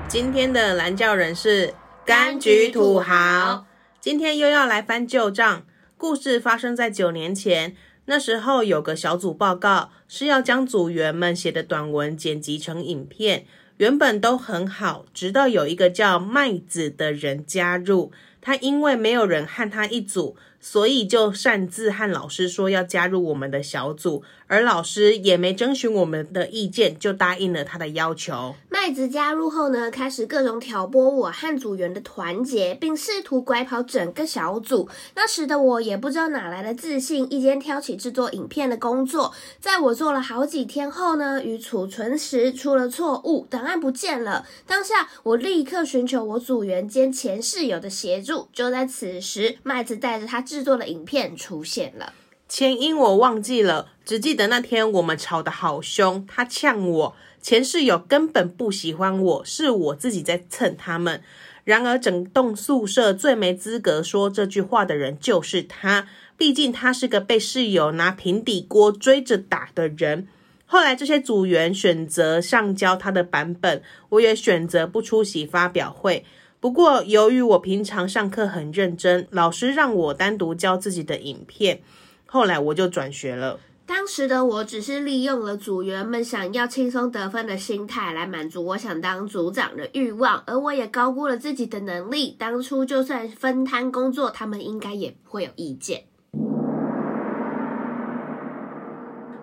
[0.09, 1.73] 今天的蓝教人是
[2.05, 3.65] 柑橘土豪，
[4.01, 5.63] 今天又要来翻旧账。
[6.03, 13.45] 故事发生在九年前，那时候有个小组报告是要将组员们写的短文剪辑成影片，
[13.77, 18.11] 原本都很好，直到有一个叫麦子的人加入。
[18.41, 28.55] 他因为没有人和他一组，所以就擅自和老师说要加入我们的小组，而老师也没征询我们的意见，就答应了他的要求。
[28.69, 34.87] 麦子加入后呢，开始各种挑拨我和组员的团结，并试图拐跑整个小组。
[35.15, 39.33] 那时的我也不知道哪来的自信，一肩挑起制作影片的工作。
[39.59, 44.45] 在我做了好几天后呢，与储存时出了错误，档案不见了。
[44.65, 48.47] 当下我立刻寻求我组员兼前室友的协助。
[48.53, 52.13] 就在此时，麦子带着他制作的影片出现了。
[52.47, 57.15] 前因我忘记了，只记得那天我们吵得好凶，他呛我。
[57.41, 61.23] 前室友根本不喜欢我，是我自己在蹭他们。
[61.63, 70.27] 然而，整栋宿舍最没资格说这句话的人就是他，毕竟他是个被室友拿平底锅追着打的人。
[70.67, 76.23] 后来，这些组员选择上交他的版本，我也选择不出席发表会。
[76.63, 81.81] 不过，由于我平常上课很认真，老师让我单独教自己的影片，
[82.25, 83.59] 后来我就转学了。
[83.85, 92.33] 当时的我只是利用了组员们想要轻松得分的心态来满足我想当组长的欲望，而我也高估了自己的能力。
[92.39, 96.05] 当初就算分摊工作，他们应该也不会有意见。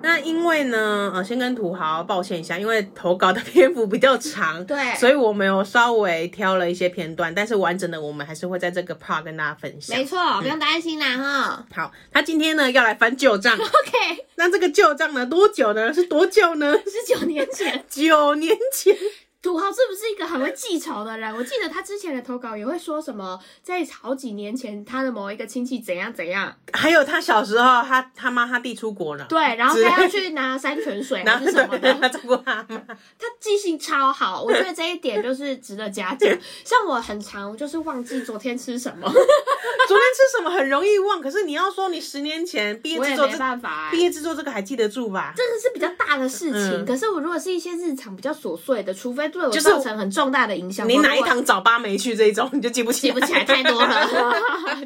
[0.02, 9.96] 那因为呢，呃，先跟土豪抱歉一下，因为投稿的篇幅比较长， 对，所以我们有稍微挑了一些片段，但是完整的我们还是会在这个 part 跟大家分享。
[9.96, 11.66] 没错，不用担心啦哈。
[11.74, 14.26] 好，他今天呢要来翻旧账， OK。
[14.36, 15.92] 那这个旧账呢多久呢？
[15.92, 16.74] 是多久呢？
[16.84, 18.96] 是九年前，九年前。
[19.42, 21.34] 土豪是不是一个很会记仇的人？
[21.34, 32.78] 我记得他之前的投稿也会说什么，在好几年前他的某一个亲戚怎样怎样，还有他小时候他他妈他弟出国了，对，然后他要去拿山泉水还是什么的，他照顾他妈，
[33.18, 36.30] 他记性超好，我觉得这一点就是值得嘉奖。
[36.62, 45.32] 像我很常就是忘记昨天吃什么，昨天吃什么很容易忘，可是你要说你十年前毕业制作，没办法、欸，毕业制作这个还记得住吧？
[45.34, 49.29] 这个是比较大的事情，嗯、可是我如果是一些日常比较琐碎的，除非。
[49.30, 50.88] 对我造成很重大的影响。
[50.88, 54.06] 你哪一堂早八没去这一种，你就记不起来，记不起来太多了，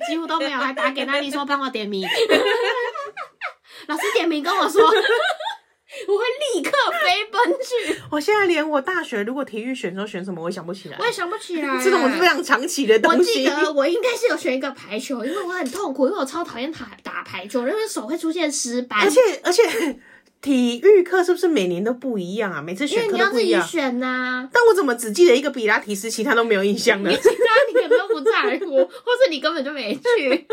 [0.08, 0.58] 几乎都没有。
[0.58, 2.06] 还打给那里说帮我点名，
[3.86, 4.94] 老师点名跟我说，我会
[6.54, 6.70] 立刻
[7.02, 8.00] 飞奔去。
[8.10, 11.82] 我现在连我大学如果体育选手选什么，我也想不起来，我也想不起来。
[11.82, 13.18] 这种非常长期的东西。
[13.18, 19.62] 我记得我应该是有选一个排球，因为我很痛苦，因为我超讨厌打打排球，因为手会出现尸斑，而且而且。
[20.44, 22.60] 体育课是不是每年都不一样啊？
[22.60, 23.32] 每次选课都不一样。
[23.32, 24.50] 因为你要自己选呐、啊。
[24.52, 27.10] 但我怎么只记得一个比拉提斯，其他都没有印象呢？
[27.10, 27.32] 其他
[27.66, 30.02] 你可能都不在乎，或是你根本就没去。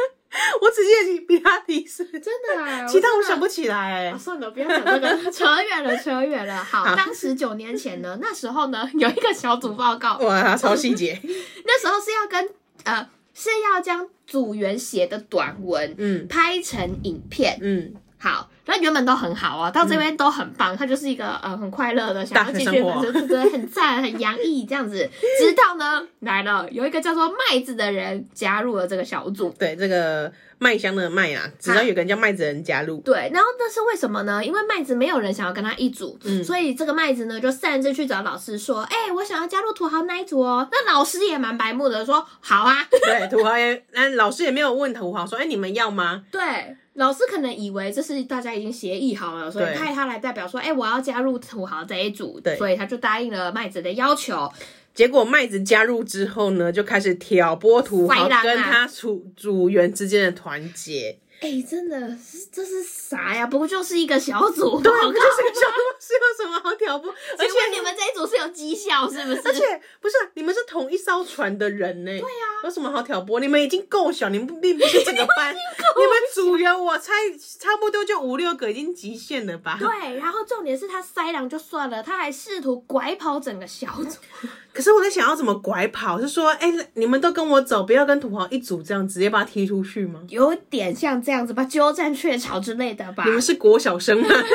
[0.62, 4.08] 我只记得比拉提斯，真的啊，其他我想不起来。
[4.08, 6.64] 啊、算了，不要讲这个， 扯远了，扯远了。
[6.64, 11.20] 好，好当时九年前呢，那时候呢，有一个小组报告，哇，超细节。
[11.68, 12.50] 那时候是要跟
[12.86, 17.94] 呃，是要将组员写的短文，嗯，拍成影片，嗯。
[18.24, 25.10] 好，他原本都很好啊，到这边都很棒，他、嗯、就是一个呃很快乐的，想要继续，对对 对，很赞，很洋溢这样子。
[25.40, 34.44] 直到呢来了，有一个叫做麦子的人加入了这个小组，对，这个麦香的麦啊，直到有个人叫麦子的人加入，对，然后那是为什么呢？
[34.44, 40.68] 因为麦子没有人想要跟他一组，嗯，所以这个麦子呢就擅自去找老师说，哎、欸，我想要加入土豪那一组哦。
[40.72, 46.24] 那老师也蛮白目的，说好啊， 对，土豪也，那老师也没有问土豪说，哎、欸，你们要吗？
[46.32, 46.78] 对。
[46.96, 54.52] 老师可能以为这是大家已经协议好了，所以派他来代表说：“哎、欸，我要加入土豪这一组。”对，所以他就答应了麦子的要求。
[54.94, 61.18] 结果麦子加入之后呢，就开始挑拨土豪跟他组组员之间的团结。
[61.42, 63.48] 哎、欸，真的是这是啥呀？
[63.48, 67.10] 不过就是一个小组，对，不就是个小组，是有什么好挑拨？
[67.36, 69.42] 而且你们这一组是有绩效，是不是？
[69.46, 72.12] 而且不是，你们是同一艘船的人呢。
[72.12, 73.40] 对呀、啊，有什么好挑拨？
[73.40, 75.52] 你们已经够小，你们并不是这个班，
[75.98, 77.14] 你们组员我猜
[77.60, 79.78] 差不多就五六个，已经极限了吧？
[79.80, 84.20] 对，然后重点是他塞狼就算了，他还试图拐跑整个小组。
[84.74, 86.20] 可是我在想要怎么拐跑？
[86.20, 90.22] 是说，哎、欸，你们都跟我走，不要跟土豪一组，这样直接把他踢出去吗？
[90.30, 93.24] 有点像这样子吧，鸠占鹊巢之类的吧。
[93.26, 94.28] 你们是国小生吗？
[94.28, 94.46] 不要跟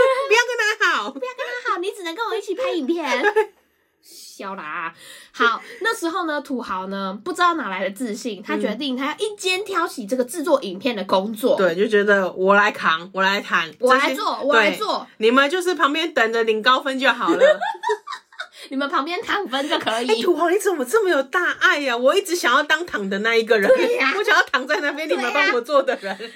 [0.80, 3.04] 他好，不要跟他好，你只能跟我一起拍影片。
[4.08, 4.92] 笑啦！
[5.32, 11.56] 好，那时候呢，土豪呢不知道哪来的自信，他决定他要一肩挑起这个制作影片的工作。
[11.56, 17.38] 对，就觉得我来扛，我来谈，我来做，我来做，你们就是旁边等着领高分就好了。
[18.70, 20.22] 你们旁边躺分就可哎、以。
[20.22, 26.16] 土豪你怎么这么有大爱呀、我一直想要当躺的那一个人，对呀我想要躺在那边，你们帮我做的人。
[26.18, 26.28] 真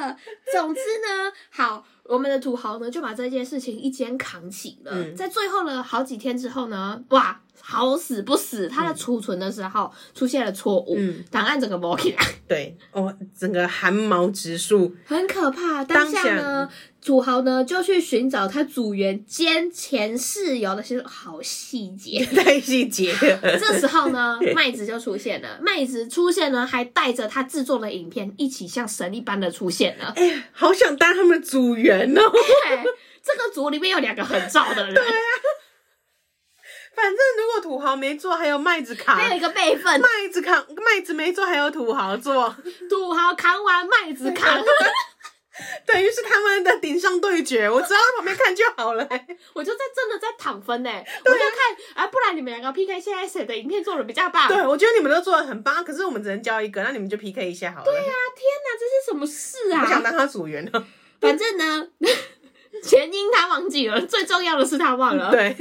[0.00, 0.16] 的，
[0.52, 4.92] 总之呢，好，我们的土豪呢就把这件事情一肩扛起了。
[4.94, 14.94] 嗯在最后呢，好几天之后呢，哇，好死不死，他的储存的时候出现了错误，嗯档案整个冒起来，对，哦，整个汗毛直竖。
[15.04, 15.84] 很可怕。
[15.84, 16.68] 当下呢，
[17.08, 22.22] 土豪呢就去寻找他组员兼前室友那些好细节。
[22.36, 23.58] 太细节了。
[23.58, 25.58] 这时候呢，麦子就出现了。
[25.62, 30.12] 麦子出现呢，还带着他制作的影片一起像神一般的出现了。
[30.16, 32.30] 哎、好想当他们的组员哦。
[32.30, 32.92] 对，
[33.24, 34.94] 这个组里面有两个很照的人，
[36.94, 39.16] 反正如果土豪没做，还有麦子扛。
[39.16, 42.54] 还有一个备份，麦子扛，麦子没做，还有土豪做，
[42.90, 44.62] 土豪扛完，麦子扛。
[45.86, 47.68] 等于是他们的顶上对决。
[47.68, 49.08] 我只要在旁边看就好了、
[49.54, 50.90] 我就在真的在躺分呢，
[51.24, 54.48] 我就看啊，不然你们两个 PK 现在谁的影片做的比较棒？
[54.48, 57.84] 对，我觉得你们都做的很棒，可是我们只能交一个，那你们就 PK 一下好了。
[57.84, 58.04] 对啊，
[58.36, 59.82] 天哪，这是什么事啊？
[59.82, 60.86] 我想当他组员呢。
[61.20, 61.88] 反正呢，
[62.82, 65.30] 前因他忘记了， 最重要的是他忘了。
[65.30, 65.56] 对，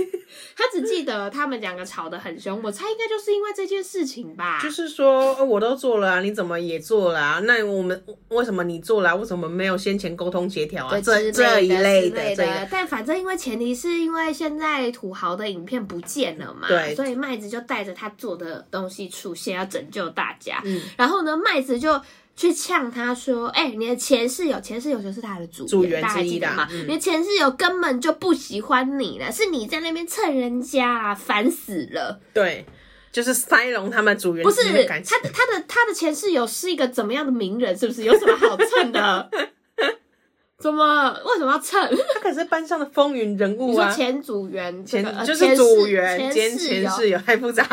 [0.56, 4.60] 他只记得他们两个吵得很凶，我猜应该就是因为这件事情吧。
[4.62, 7.40] 就是说、哦我都做了啊，你怎么也做了啊？
[7.46, 10.92] 那我们为什么你做了、啊，为什么没有先前沟通协调啊？
[10.92, 20.62] 对这之这一类的，这个但反正因为前提是因为现在土豪的影片不见了嘛，对所以麦子就带着他做的东西出现，要拯救大家。
[20.66, 22.02] 嗯，然后呢，麦子就
[22.38, 26.68] 去呛他说：“哎、你的前室友，前室友就是他的组组员大家还之一的嘛？
[26.72, 32.22] 嗯你的前室友根本就不喜欢你了，是你在那边蹭人家啊，烦死了。
[32.36, 32.64] 对，
[33.12, 37.76] 就是塞隆他们组员不是他的他的他的前室友是一个怎么样的名人？
[37.76, 39.30] 是不是有什么好蹭的？
[40.60, 41.90] 怎么为什么要蹭？
[42.14, 47.68] 他可是班上的风云人物啊，前组员这前就是组员兼前前室友，太复杂。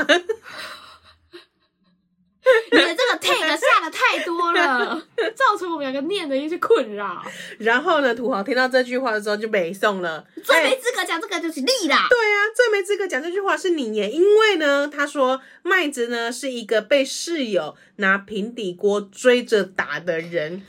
[2.73, 5.03] 你的这个 tag 下的太多了，
[5.35, 7.23] 造成我们两个念的一些困扰。
[7.59, 12.07] 然后呢，土豪听到这句话的时候就北宋了，最没哎资格讲这个就是你啦。
[12.11, 20.63] 对啊，最没资格讲这句话是你耶，因为呢，他说麦子呢是一个被室友拿平底锅追着打的人，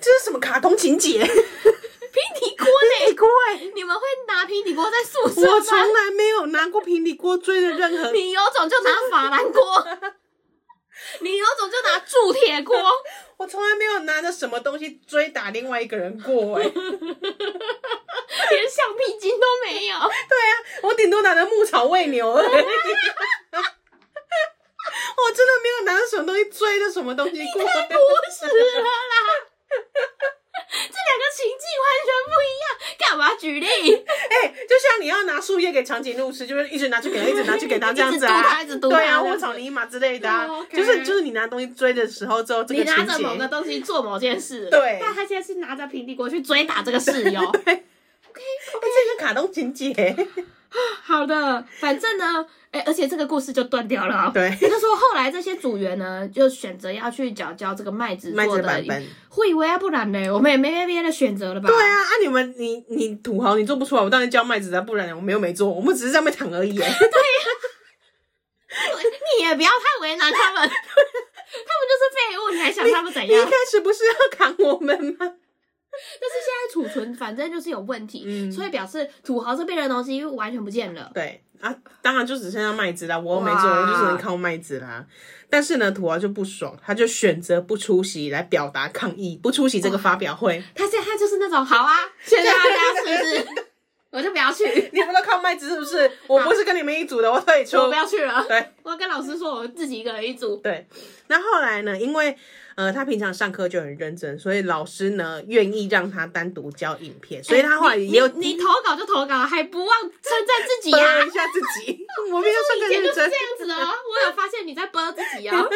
[0.00, 1.18] 这是什么卡通情节？
[1.20, 2.98] 平底锅呢？
[2.98, 5.54] 平底锅哎，你们会拿平底锅在宿舍吗？
[5.54, 8.10] 我从来没有拿过平底锅追的任何。
[8.12, 9.86] 你有种就拿法兰锅，
[11.20, 12.76] 你有种就拿铸铁锅，
[13.38, 16.64] 我从来没有拿着什么东西追打另外一个人过哎。
[18.50, 19.96] 连橡皮筋都没有。
[20.28, 22.48] 对啊我顶多拿着牧草喂牛而已。
[25.24, 27.62] 我真的没有拿着什么东西追着什么东西过。
[27.62, 27.68] 不
[28.30, 28.88] 是了啦，
[29.70, 30.41] 这
[30.72, 32.64] 两个情境完全不一样。
[32.98, 33.66] 干嘛举例？
[34.00, 40.76] 哎、就像你要拿树叶给长颈鹿吃，就是一直拿去给他，一直拿去给他这样子啊，一直嘟他一直嘟他对啊，这样子或草泥马之类的啊，哦，OK。
[40.76, 44.98] 就是就是你拿东西追的时候之后，这个情你拿着某个节，东西做某件事，对。
[45.00, 47.40] 但他现在是拿着平底锅去追打这个室友。
[47.52, 49.92] 对，这个卡通情节，
[51.12, 54.30] 好的，反正呢，哎、而且这个故事就断掉了、哦。
[54.32, 59.06] 对 也就是说后来这些组员呢，就选择要去缴交这个麦子麦做的版本。
[59.28, 61.68] 会以为啊，不然呢，我们也没别的选择了吧？
[61.68, 66.90] 对啊，啊你们你你土豪你做不出来，我当然叫麦子啊，不然我们又没做，我们只是在那边躺而已 对啊。
[69.36, 73.28] 你也不要太为难他们， 他们就是废物，你还想他们怎样？
[73.28, 75.34] 你一开始不是要砍我们吗？
[76.20, 81.10] 但是现在储存反正就是有问题，嗯所以表示土豪这边的东西完全不见了。
[81.14, 85.06] 对啊，当然就只剩下麦子啦，我又没做，我就只能靠麦子啦。
[85.48, 90.62] 但是呢，土豪就不爽，他就选择不出席来表达抗议，不出席这个发表会。
[90.74, 93.62] 他现在他就是那种好啊，现在大家是不是？
[94.10, 96.10] 我就不要去， 你们都靠麦子是不是？
[96.26, 97.78] 我不是跟你们一组的，我退出。
[97.78, 98.44] 我不要去了。
[98.46, 100.56] 对我要跟老师说，我自己一个人一组。
[100.56, 100.86] 对，
[101.28, 101.98] 那后来呢？
[101.98, 102.36] 因为
[102.76, 112.06] 呃，他平常上课就很认真，所以老师呢愿意让他单独教影片，所以他后来也有你投稿就投稿，还不忘称赞自己呀、播一下自己。
[112.32, 113.22] 我平常上课 认真就是这。
[113.22, 115.56] 样子的哦，我有发现你在播自己哦。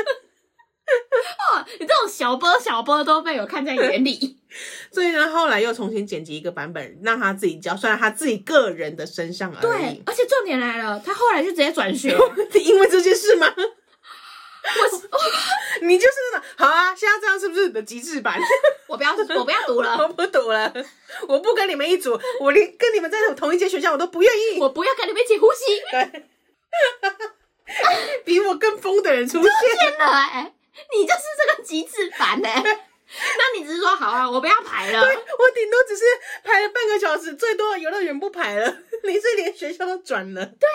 [0.86, 4.38] 哦，你这种小播小播都被我看在眼里。
[4.92, 10.02] 所以呢，后来又重新剪辑一个版本，让他自己教，算在他自己个人的身上而对已，。
[10.06, 12.16] 而且重点来了，他后来就直接转学。
[12.64, 13.52] 因为这件事吗？
[14.80, 15.18] 我
[15.86, 18.38] 你就是那种好啊，现在这样是不是你的极致版？
[18.88, 20.72] 我不要，我不要读了， 我不读了，
[21.28, 24.60] 我不跟你们一组，我连跟你们在同一间学校我都不愿意。
[24.60, 25.80] 我不要跟你们一起呼吸。
[25.90, 26.24] 对，
[28.24, 29.50] 比我更疯的人出现。
[29.78, 30.52] 天了哎、
[30.94, 35.00] 你就是这个极致版哎、那你只是说好啊，我不要排了。
[35.04, 36.04] 对，我顶多只是
[36.42, 38.76] 排了半个小时，最多游乐园不排了。
[39.04, 40.44] 你是连学校都转了？
[40.44, 40.68] 对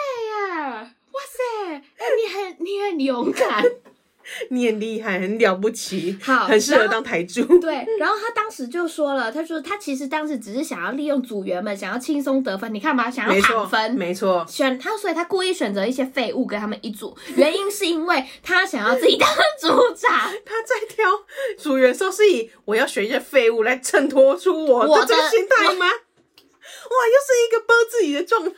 [0.57, 3.63] 呀，哇塞，哎，你很你很勇敢。
[4.49, 7.43] 你很厉害，很了不起，好，很适合当台柱。
[7.59, 12.71] 对，然后他当时就说了，他说他其实当时只是想要利用组员们，想要轻松得分。
[12.71, 14.45] 你看吧，想要躺分，没错。
[14.47, 19.27] 选他，所以他故意选择一些废物跟他们一组，原因是因为他想要自己当
[19.59, 20.11] 组长。
[20.45, 21.09] 他在挑
[21.57, 25.87] 组员时候是以我要选一些废物来衬托出我的这个心态吗？
[25.87, 28.51] 哇，又是一个包自己的状态。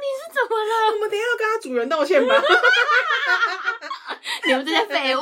[0.00, 0.72] 你是怎么了？
[0.92, 2.34] 我们等一下要跟他主人道歉吧。
[4.46, 5.20] 你们这些废物。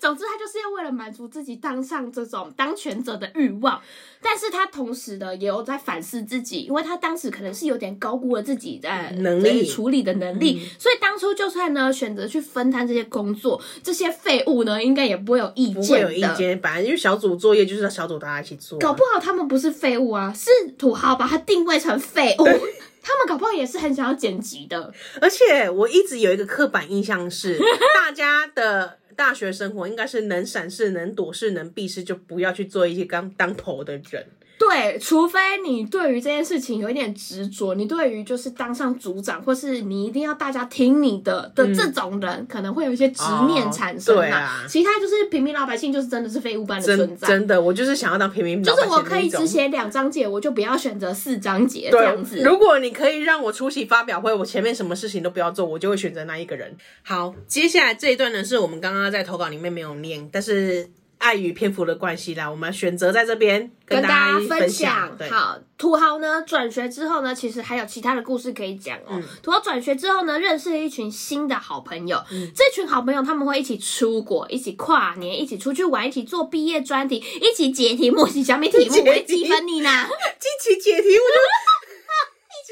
[0.00, 3.80] 总之，他就是要为了满足自己当上这种当权者的欲望，
[4.22, 22.44] 但是他同时的也有在反思自己，因为他当时可能是有点高估了自己在能力处理的能力，嗯、所以当初就算呢选择去分摊这些工作，这些废物呢应该也不会有意见，不会有意见，反正因为小组作业就是要小组大家一起做，搞不好他们不是废物啊，是土豪把它定位成废物，
[23.02, 27.58] 他们搞不好也是很想要剪辑的，而且我一直有一个刻板印象是
[27.94, 28.98] 大家的。
[29.16, 34.26] 大学生活应该是能闪事、能躲事、能避事，就不要去做一些刚当头的人。
[34.58, 44.18] 对，除非你对于这件事情有一点执着，你对于就是当上组长，或是你一定要大家听你的的这种人，嗯、可能会有一些执念产生、哦。
[44.18, 47.28] 对啊，其他就是平民老百姓，就是真的是废物般的存在。
[47.28, 48.90] 真，真的，我就是想要当平民老百姓。
[48.90, 52.40] 就是我可以只写两章节，我就不要选择四章节这样子。
[52.42, 56.74] 如果你可以让我出席发表会，我前面什么事情都不要做，我就会选择那一个人。
[57.02, 60.88] 好，接下来这一段呢，是我们刚刚在投稿里面没有念，但是。
[61.26, 65.10] 碍于篇幅的关系啦，我们选择在这边跟大家分享。
[65.28, 69.10] 好，土豪呢转学之后呢，其实还有其他的故事可以讲哦。
[69.14, 72.22] 嗯、土豪转学之后呢，认识了一群新的好朋友。
[72.30, 78.24] 嗯、这群好朋友他们会一起出国，一起跨年，一起出去玩，一起做毕业专题，一起解题目。
[78.28, 79.90] 是小米题目 会积分你呢？
[79.90, 81.24] 一起解题目。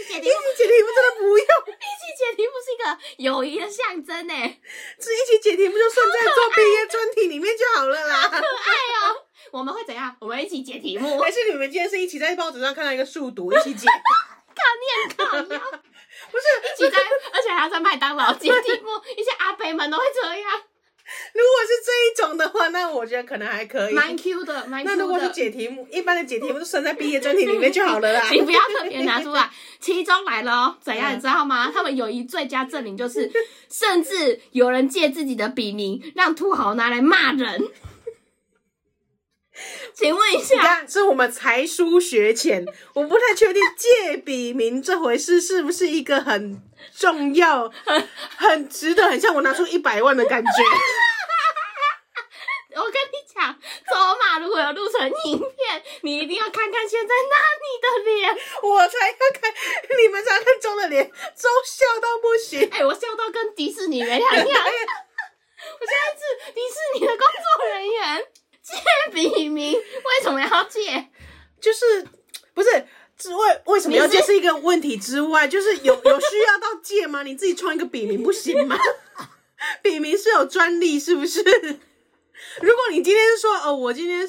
[0.05, 1.47] 一起解题目，一起解题目真的不用。
[1.67, 4.35] 一起解题目是一个友谊的象征呢。
[5.01, 8.23] 这一起解题目就算在做毕业专题里面就好了啦。
[8.23, 9.17] 好可爱哦！
[9.51, 10.15] 我们会怎样？
[10.21, 13.87] 我们一起解题目，还是你们今天是一起在报纸上看到一个数独，一起解？
[14.55, 15.63] 考念考呀？
[16.31, 16.45] 不是
[16.75, 16.99] 一起在，
[17.33, 20.63] 而且还要在麦当劳解题目，一些阿伯们都会这样。
[21.35, 23.95] 如果是这一种的话，那我觉得可能还可以。
[23.95, 24.97] 蛮 Q 的，蛮 Q 的。
[24.97, 28.29] 那如果是解题目，一般的解题目就算在毕业专题里面就好了啦。
[28.33, 29.51] 你不要特别拿出来。
[29.81, 31.71] 其中来了哦，怎样你知道吗？
[31.75, 33.31] 他们友谊最佳证明就是，
[33.71, 37.63] 甚至有人借自己的笔名让土豪拿来骂人。
[39.95, 46.61] 请问一下，是我们才疏学浅，我不太确定借笔名这回事是不是一个很
[46.97, 50.51] 重要、 很很值得、很像我拿出一百万的感觉。
[52.75, 53.55] 我跟你讲，
[53.89, 58.37] 走马如果有录成影片，你一定要看看现在那你的脸。
[58.61, 59.55] 我才要看
[59.97, 61.15] 你们才看中的脸，都
[61.65, 62.69] 笑到不行。
[62.73, 64.35] 哎、欸，我笑到跟迪士尼没两样。
[64.35, 68.27] 我现在是迪士尼的工作人员。
[68.65, 68.75] 借
[69.12, 71.11] 笔名为什么要借？
[71.61, 72.09] 就是
[72.55, 72.87] 不是
[73.17, 77.23] 之为为什么要借是一个问题之外，就是有有需要到借吗？
[77.23, 78.77] 你自己创一个笔名不行吗？
[79.83, 81.41] 笔名是有专利是不是？
[81.43, 84.29] 如果你今天说哦，我今天是。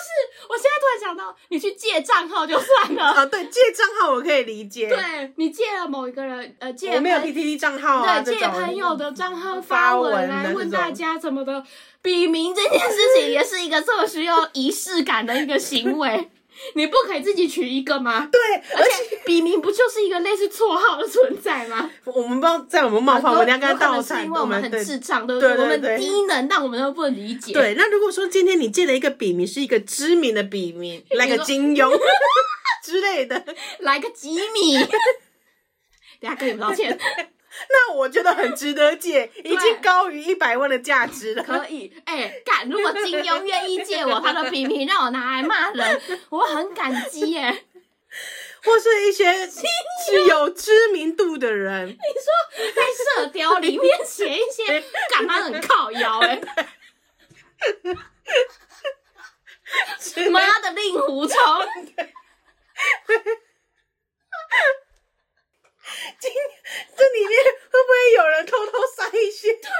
[0.00, 3.26] 不是，我现在突然想到，你去借账号就算了啊。
[3.26, 4.88] 对，借账号我可以理解。
[4.88, 11.62] 对，你借了某一个人，呃，借我没有 PTT 账号啊，对，借朋友的账号发文来问大家怎么的，
[12.00, 16.30] 笔名这件事情也是一个这么需要仪式感的一个行为。
[16.74, 18.28] 你不可以自己取一个吗？
[18.30, 18.40] 对，
[18.76, 21.90] 而且笔名不就是一个类似绰号的存在吗？
[22.04, 25.50] 我们不知道在我们冒犯，我们两个人道歉，因为我们很智障，对不对？
[25.56, 27.52] 我们低能，但我们都不能理解。
[27.52, 31.90] 对，那如果说今天你借了一个笔名，是一个知名的笔名，来个金庸
[32.84, 33.44] 之类的，
[33.80, 34.78] 来个吉米，
[36.20, 36.98] 等下跟你们道歉。
[37.68, 41.42] 那我觉得很值得借， 已经高于一百万的价值了。
[41.42, 42.68] 可以，哎、欸，干！
[42.68, 47.64] 如果金庸愿意借我他的笔名，让我拿来骂人，我很感激耶。
[48.62, 49.62] 或是一些是
[50.28, 52.02] 有知名度的人，你说
[52.74, 52.82] 在
[53.22, 56.38] 射雕里面写一些干嘛很靠腰哎？
[60.30, 61.36] 妈的令狐冲！
[66.18, 66.32] 今
[66.96, 69.52] 这里面会不会有人偷偷塞一些？
[69.54, 69.74] 对呀、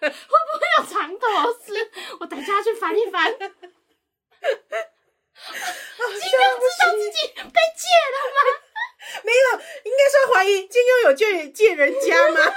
[0.00, 0.14] 啊，会不
[0.58, 1.26] 会有藏头
[1.64, 1.90] 诗？
[2.20, 3.32] 我等下去翻一翻。
[3.36, 3.48] 金
[6.32, 7.82] 庸知道自己被借
[8.14, 8.38] 了吗？
[9.22, 9.36] 没有，
[9.84, 12.40] 应该说怀疑金庸有借借人家吗？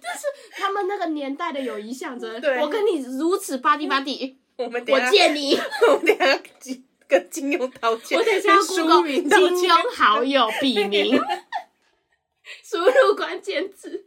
[0.00, 2.40] 这是他们那个年代的友谊象征。
[2.40, 6.38] 对我跟你如此巴蒂巴蒂，我们我借你，我们等一下
[7.08, 11.20] 跟跟金庸道歉，我等一下要跟 Google 书名金庸好友笔名，
[12.64, 14.05] 输入关键字。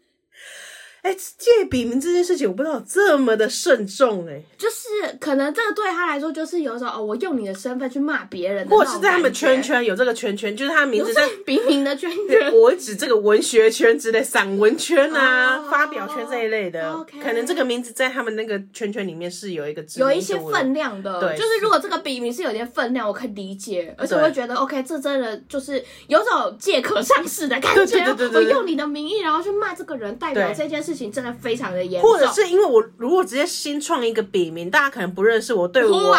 [1.01, 12.53] 哎、借笔名这件事情，我不知道这么的慎重哎、就是可能这个对他来说，就是有一种哦，我用你的身份去骂别人或者是在他们圈圈有这个圈圈，就是他的名字在笔名的圈圈。
[12.53, 27.85] 我指这个文学圈之类、散文圈啊、哦发表圈这一类的可能这个名字在他们那个圈圈里面是有一个有一些分量的，对就是如果这个笔名是有点分量，我可以理解，而且我会觉得 OK，这真的就是有种借壳上市的感觉。
[27.85, 32.11] 对对对对对我用你的名义，然后去骂这个人，代表这件事情真的非常的严重。
[32.11, 36.13] 或者是因为我如果直接新创一个笔名，大家可能不认识我，对我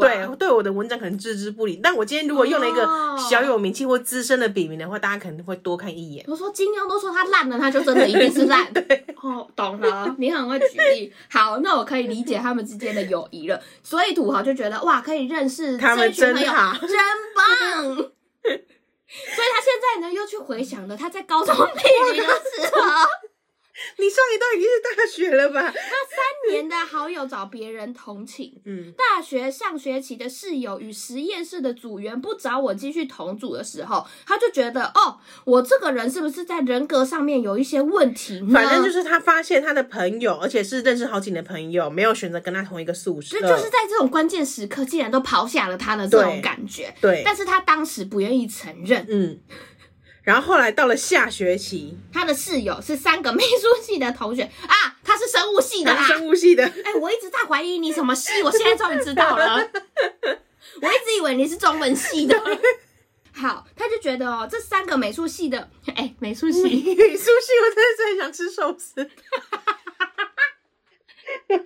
[0.00, 1.80] 对对我的文章可能置之不理。
[1.82, 6.24] 但我今天如果用了一个哦小有名气或资深的笔名的话，大家可能会多看一眼。
[6.28, 8.66] 我说金庸都说他烂了，他就真的一定是烂。
[9.22, 11.12] 哦，懂了，你很会举例。
[11.30, 13.60] 好，那我可以理解他们之间的友谊了。
[13.82, 16.90] 所以土豪就觉得哇，可以认识他们真好真
[17.34, 17.96] 棒。
[17.96, 22.80] 所以他现在呢，又去回想了他在高中 的时候。
[23.98, 25.62] 你上一段已经是大学了吧？
[25.62, 38.52] 他三年的好友找别人同寝， 嗯，大学上学期的室友与实验室的组员不找我继续同组的时候，他就觉得哦，我这个人是不是在人格上面有一些问题呢？
[38.52, 46.94] 反正就是他发现他的朋友，而且是认识好几年的朋友，没有选择跟他同一个宿舍，就就是在这种关键时刻，竟然都抛下了他的这种感觉。
[47.00, 49.40] 对，但是他当时不愿意承认，嗯。
[50.24, 56.02] 然后后来到了下学期，他的室友是三个美术系的同学啊，他是生物系的啦。
[56.06, 59.56] 生物系的，哎、我一直在怀疑你什么系，我现在终于知道了。
[60.80, 62.42] 我一直以为你是中文系的。
[63.34, 69.10] 好，他就觉得哦，这三个美术系的，哎、美术系，美术系，我真的是很想吃寿司。
[71.46, 71.56] 他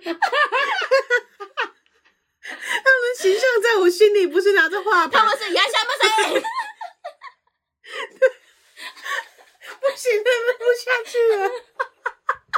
[2.91, 5.91] 们形象在我心里不是拿着画板，他们是牙下巴
[6.33, 6.43] 谁？
[9.81, 10.23] 不行，认
[10.57, 11.49] 不下去了。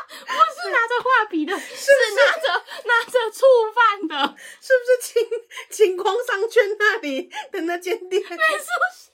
[0.02, 5.30] 不是拿着画笔的，是拿着拿着醋饭的，是不是晴
[5.70, 8.22] 晴光商圈那里的那间店？
[8.22, 8.66] 美术
[8.96, 9.12] 系。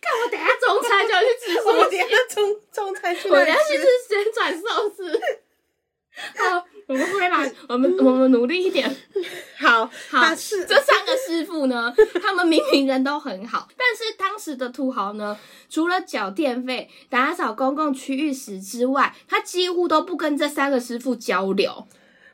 [0.00, 4.08] 看我等一下中餐就要去吃 我们寿司，等下中中餐去我那里吃等一下去吃。
[4.08, 5.20] 旋转寿司。
[6.36, 8.88] 好， 我们回来，我们我们努力一点。
[9.58, 15.36] 好，好是这三个师傅呢， 他们明明人都很好，但是当时的土豪呢，
[15.68, 21.88] 除了缴电费、打扫公共区域时之外，他几乎都不跟这三个师傅交流。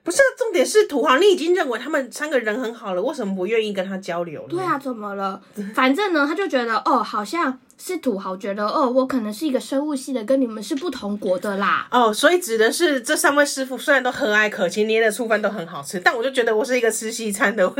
[0.04, 4.48] 不是重点是土豪，你已经认为他们三个人很好了，为什么不愿意跟他交流呢？
[4.50, 5.40] 对啊，怎么了？
[5.74, 11.86] 反正呢，他就觉得哦，好像是土豪觉得哦，我可能是一个生物系的，跟你们是不同国的啦。
[11.92, 17.72] 哦，所以指的是这三位师傅虽然都和蔼可亲，捏的醋饭都很好吃，但我就觉得我是一个吃西餐的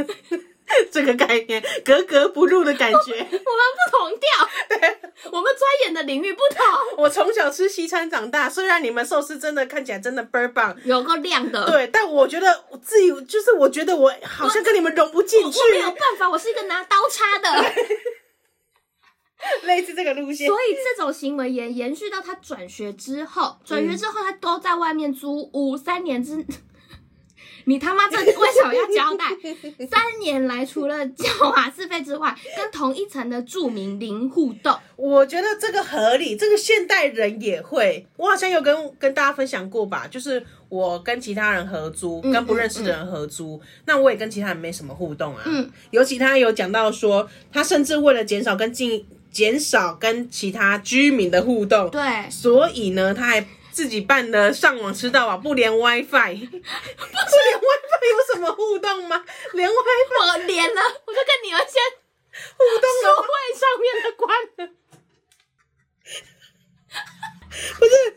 [0.91, 2.99] 这个概念，格格不入的感觉。
[3.13, 5.01] 我们不同调，对，
[5.31, 7.03] 我们钻研的领域不同。
[7.03, 17.73] 我从小吃西餐长大，虽然你们寿司真的看起来真的倍儿棒，有个亮的，对，但我觉得我自己就是我觉得我好像跟你们融不进去，我没有办法，我是一个拿刀叉的。
[19.65, 20.47] 类似这个路线。
[20.47, 26.47] 所以这种行为延延续到他转学之后，转学之后他都在外面租屋，三年之，
[27.65, 29.27] 你他妈这为什么要交代？
[29.87, 34.77] 三年来除了交瓦斯费之外，跟同一层的住民零互动。
[34.97, 38.07] 我觉得这个合理，这个现代人也会。
[38.17, 45.43] 我好像有跟跟大家分享过吧，就是我跟其他人合租，嗯跟不认识的人合租，那我也跟其他人没什么互动啊。
[45.47, 59.25] 嗯，尤其他有讲到说，他甚至为了减少跟进减少跟其他居民的互动，对，所以呢，他还自己办的上网吃到饱，不连 WiFi，不连 WiFi 有什么互动吗？
[59.55, 61.83] 连 WiFi 我连了，我就跟你们先
[62.57, 63.27] 互动手绘
[63.59, 64.69] 上面的关了。
[67.79, 67.93] 不是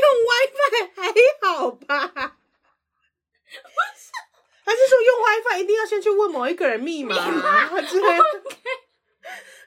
[0.00, 1.00] 用 WiFi 还
[1.42, 2.36] 好吧？
[4.64, 8.24] 还是说用 WiFi 一定要先去问某一个人密码啊之类的？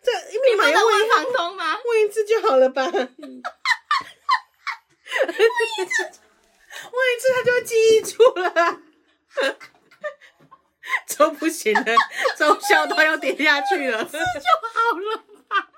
[0.02, 0.12] 这
[0.42, 1.78] 密码要问问房东吗？
[1.86, 2.84] 问一次就好了吧？
[5.28, 6.04] 问一次，
[6.92, 8.80] 问一次他就会记忆住了。
[11.18, 11.96] 都不行了，
[12.38, 15.70] 从小都要跌下去了，就好了吧？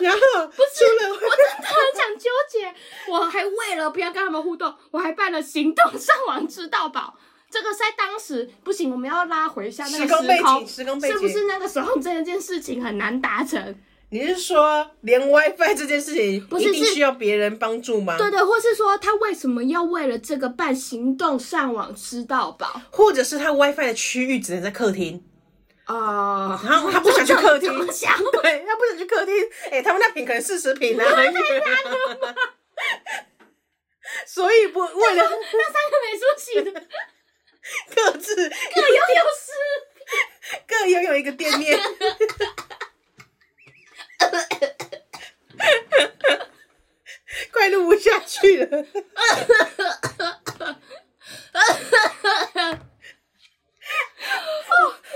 [0.00, 2.72] 然后不是，我真的很想纠结，
[3.08, 7.18] 我还为了不要跟他们互动，我还办了行动上网吃到饱。
[7.50, 13.82] 这个在当时不行，我们要拉回一下那个时空时空背景，时空背景是不是那个时候这件事情很难达成？
[14.10, 18.16] 你是说连 WiFi 这件事情不是一定需要别人帮助吗？
[18.16, 22.80] 对对，或是说他为什么要为了这个办行动上网吃到饱？
[22.90, 25.24] 或者是他 WiFi 的区域只能在客厅
[25.86, 26.60] 啊？
[26.64, 29.34] 然后他不想去客厅，想对，他不想去客厅。
[29.64, 32.34] 哎、欸，他们那坪可能四十平啊，太大了
[34.24, 36.70] 所以不为了那三个美术系的
[37.92, 39.52] 各自各拥有四
[40.64, 41.76] 各拥有一个店面。
[47.52, 48.86] 快录不下去了。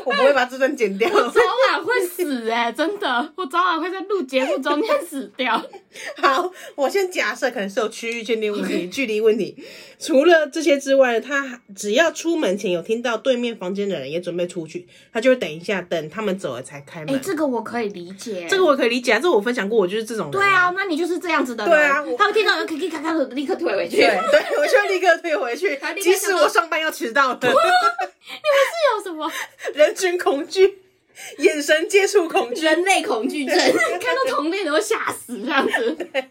[0.04, 1.08] 我不会把这段剪掉。
[1.12, 5.62] 我早晚会死哎、欸，真的，我早晚会在录节目中间死掉。
[6.18, 9.56] 好，我先假设可能是有区域限定问题、距离问题。
[9.98, 17.10] 除了这些之外，他只要出门前有听到对面房间的人也准备出去，他就会等一下，等他们走了才开门。
[17.10, 20.32] 哎、欸，这个我可以理解，这个我可以理解啊，这我分享过，我就是这种人。
[20.32, 21.72] 对啊，那你就是这样子的人。
[21.72, 23.96] 对啊，他们听到有可以咔咔的立刻退回去。
[23.96, 27.48] 对，对我就立刻退回去，即使我上班要迟到的。
[27.48, 29.30] 你们是有什么
[29.74, 30.78] 人群恐惧、
[31.38, 33.56] 眼神接触恐惧、人类恐惧症？
[33.56, 35.96] 看到同类都会吓死这样子。
[36.12, 36.30] 对。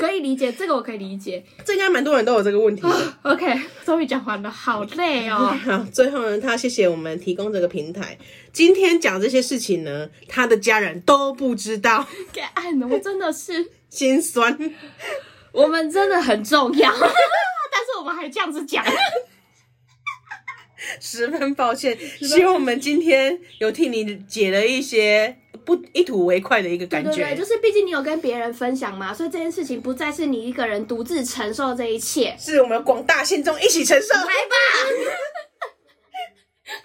[0.00, 2.82] 可以理解，这个我可以理解，这应该蛮多人都有这个问题。
[3.22, 5.54] OK，终于讲完了，好累哦。
[5.62, 8.16] 好，最后呢，他谢谢我们提供这个平台。
[8.50, 12.08] 今天讲这些事情呢，他的家人都不知道。
[12.90, 14.58] 我真的是心酸。
[15.52, 18.82] 我们真的很重要，但是我们还这样子讲，
[21.04, 21.98] 十分抱歉。
[22.20, 25.36] 希望我们今天有替你解了一些。
[25.64, 34.12] 不一吐为快的一个感觉，对对对，就是毕竟你有跟别人分享嘛，所以这件事情不再是你一个人独自承受这一切，是我们广大信众一起承受。
[34.12, 34.54] 来吧，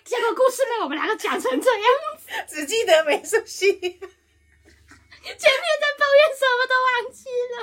[0.06, 1.84] 结果故事被我们两个讲成这样
[2.18, 4.00] 子，只记得美术系，前面
[5.36, 7.56] 在抱怨什么都忘记了，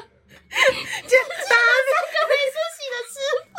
[1.08, 3.16] 就打 三个美术系的师
[3.48, 3.56] 傅。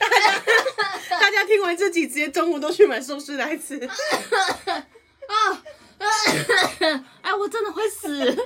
[1.10, 3.78] 大家听完这集，直接中午都去买寿司来吃。
[3.86, 5.62] 啊！
[7.20, 8.08] 哎，我真的会死！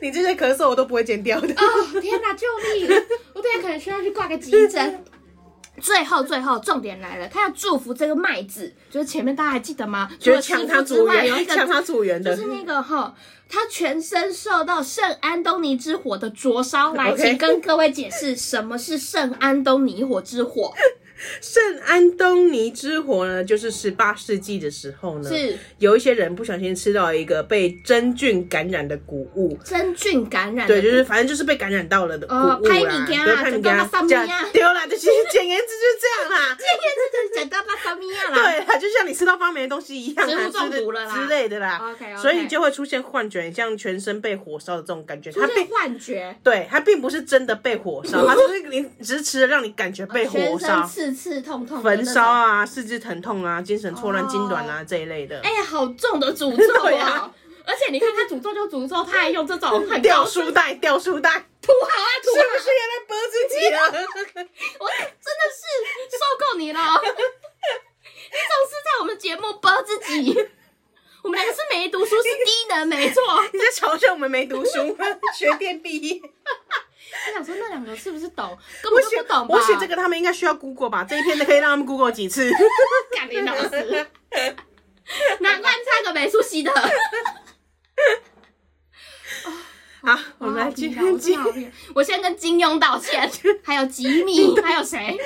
[0.00, 1.48] 你这些咳嗽我都不会剪掉的。
[1.54, 2.88] 哦，天哪，救命！
[3.34, 5.04] 我等下可能需要去挂个急诊。
[5.80, 10.10] 最后，最后，重点来了，他要祝福这个麦子，就是前面大家还记得吗？
[10.20, 13.14] 除了抢他组员，有一个抢他组员的，就是那个哈，
[13.48, 16.94] 他全身受到圣安东尼之火的灼烧。
[16.94, 20.72] 来，请跟各位解释什么是圣安东尼火之火。
[21.40, 29.56] 圣安东尼之火呢，就是十八世纪的时候呢，是有一些人不小心吃到一个被真菌感染的谷物。
[29.64, 30.66] 真菌感染？
[30.66, 32.60] 对，就是反正就是被感染到了的谷物 啦。
[32.64, 36.56] 拍米给啊，讲到那方面啊，丢了，就是简言之就是这样啦。
[36.58, 38.64] 简言之就是讲到那方面啦。
[38.66, 41.80] 对，就像你吃到发霉的东西一样，食物中毒了啦之类的啦。
[41.92, 42.16] OK。
[42.16, 45.30] 所以你就会出现幻觉，像全身被火烧的这种感觉。
[45.32, 46.36] 它被幻觉？
[46.42, 51.82] 对，它并不是真的被火烧，它只是你 只是吃了让你感觉被火烧，刺刺痛痛。
[51.82, 55.40] 焚烧啊，四肢疼痛啊，精神错乱、痉挛啊这一类的。
[55.40, 57.32] 哎呀，好重的诅咒啊！
[57.66, 61.30] 而且你看他诅咒就诅咒，他还用这种很掉书袋、掉书袋，
[61.60, 63.80] 土豪啊，土豪，是不是也在播自己了？
[64.78, 65.60] 我真的是
[66.12, 66.80] 受够你了！
[66.80, 70.32] 你总是在我们节目播自己，
[71.22, 73.20] 我们两个是没读书，是低能，没错。
[73.52, 75.04] 你在嘲笑我们没读书吗？
[75.36, 76.20] 学电毕业。
[77.28, 78.56] 我想说那两个是不是懂？
[78.82, 79.54] 根本就不懂吧。
[79.54, 81.04] 我写这个，他们应该需要 Google 吧？
[81.04, 82.50] 这一篇的可以让他们 Google 几次？
[83.16, 84.06] 干你老师，
[85.40, 86.72] 难怪差个美术系的。
[90.02, 91.38] 好，我们来今天金，
[91.94, 93.28] 我先跟金庸道歉，
[93.64, 95.18] 还有吉米，还有谁？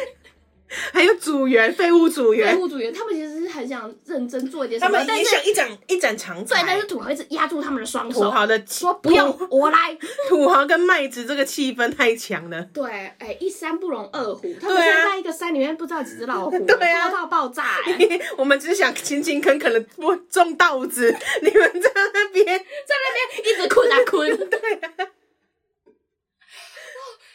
[0.93, 6.63] 还有组员，废物组员，废物组员，他们其实是很想认真做一件事，他们也想一展一展长才。
[6.63, 8.21] 对，但是土豪一直压住他们的双手。
[8.21, 9.99] 土豪的说不用，我来。
[10.29, 12.63] 土豪跟麦子这个气氛太强了。
[12.73, 14.55] 对，哎，一山不容二虎。
[14.61, 17.65] 他们现在在一个山里面，不知道几只老虎， 多到爆炸。
[18.39, 21.13] 我们只想勤勤恳恳的播种稻子，
[21.43, 24.49] 你们在那边，在那边一直困啊困。
[24.49, 25.11] 对啊。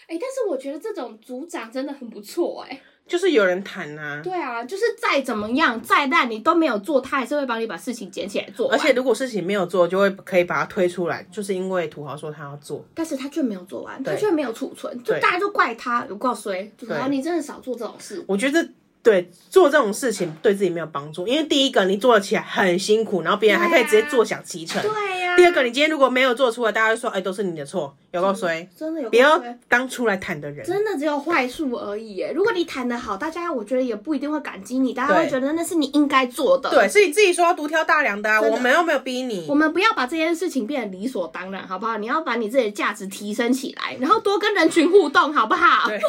[0.08, 2.82] 哎，但是我觉得这种组长真的很不错，哎。
[3.08, 8.72] 就是有人谈呐、啊，对啊，就是再怎么样再烂，你都没有做，他还是会帮你把事情捡起来做。
[8.72, 18.24] 而且如果事情没有做，就会可以把它推出来，就是因为土豪说他要做，但是他却没有做完，他却没有储存，就大家就怪他有够衰，土豪你真的少做这种事。
[18.28, 18.68] 我觉得
[19.06, 24.82] 对做这种事情对自己没有帮助，因为第一个你做了起来很辛苦，然后别人还可以直接坐享其成。
[24.82, 25.38] 对呀、啊。
[25.38, 29.10] 第二个，你今天如果没有做出来，大家就说，哎、欸，都是你的错，有够衰，真的有。
[29.10, 32.26] 不要当出来谈的人，真的只有坏处而已。
[32.34, 36.72] 如果你谈的好，大家我觉得也不一定会感激你，大家会觉得那是你应该做的。
[36.72, 39.46] 对，是你自己说要独挑大梁的啊，我们又没有逼你。
[39.48, 41.98] 我们不要把这件事情变得理所当然，好不好？
[41.98, 45.88] 你要把你自己的价值提升起来，然后多跟人群互动，好不好？
[45.90, 46.02] 对。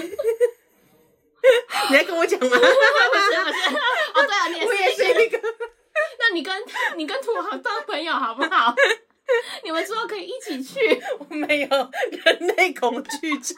[1.90, 2.48] 你在跟我讲吗？
[2.48, 3.76] 不是不是，
[4.14, 5.38] 哦对啊，你也是，我也是一个。
[6.18, 6.54] 那你跟
[6.96, 8.74] 你跟土豪当朋友好不好？
[9.64, 11.02] 你们之后可以一起去。
[11.18, 13.56] 我没有人类恐惧症，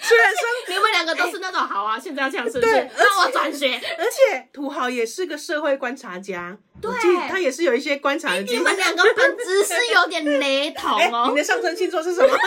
[0.00, 2.90] 虽然说你们两个都是那种好啊，现在要这样是不是？
[2.96, 3.80] 那我转学。
[3.98, 6.90] 而且土豪也是个社会观察家，对，
[7.28, 8.40] 他也是有一些观察的。
[8.40, 11.28] 你们两个本质是有点雷同哦。
[11.30, 12.28] 你的上升星座是什么？
[12.28, 12.38] 靠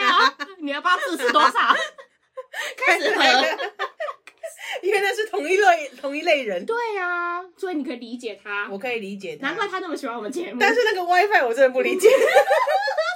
[0.00, 0.36] 北啊！
[0.58, 1.76] 你要不要支持多少？
[2.76, 3.22] 开始喝，
[4.82, 6.64] 原来是同一类同一类人。
[6.66, 9.48] 对呀、啊，所以你可以理解他，我可以理解他。
[9.48, 10.58] 难怪他那么喜欢我们节目。
[10.60, 12.08] 但是那个 WiFi 我真的不理解。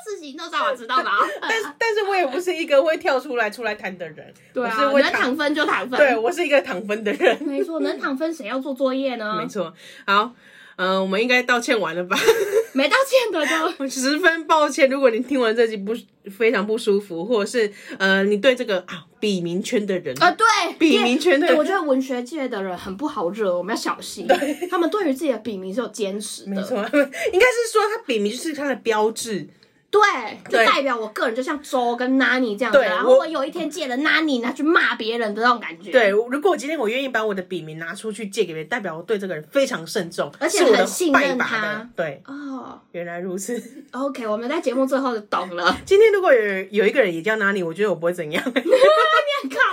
[0.02, 1.12] 事情都早晚知道吧？
[1.40, 4.34] 但是但是我也不是一个会跳出来出来谈的人。
[4.52, 5.96] 对啊，我能躺分就躺分。
[5.96, 7.40] 对，我是一个躺分的人。
[7.42, 9.36] 没错，能躺分谁要做作业呢？
[9.40, 9.72] 没错。
[10.06, 10.32] 好。
[10.80, 12.16] 嗯、呃，我们应该道歉完了吧？
[12.72, 13.84] 没道歉的都。
[13.84, 15.94] 我十分抱歉，如果你听完这集不
[16.30, 20.46] 非常不舒服，或者是呃，你对这个啊笔名圈的人啊，对
[20.78, 24.26] 笔名圈的人，我觉得文学界的人很不好惹，我们要小心。
[24.70, 26.50] 他们对于自己的笔名是有坚持的。
[26.50, 29.46] 没错，应该是说他笔名就是他的标志。
[29.90, 30.00] 对，
[30.48, 35.90] 就代表我个人就像周跟 Nani 这样子，然后我有一天借了 Nani 拿去骂别人的那种感觉。
[35.90, 41.88] 对，如果我今天我愿意把我的笔名拿出去借给别人，代表我对这个人非常慎重，而且很信任他。
[41.96, 43.60] 对，哦，原来如此。
[43.90, 45.76] OK，我们在节目最后就懂了。
[45.84, 48.42] 今天如果有有一个人也叫 Nani，我觉得我不会怎样。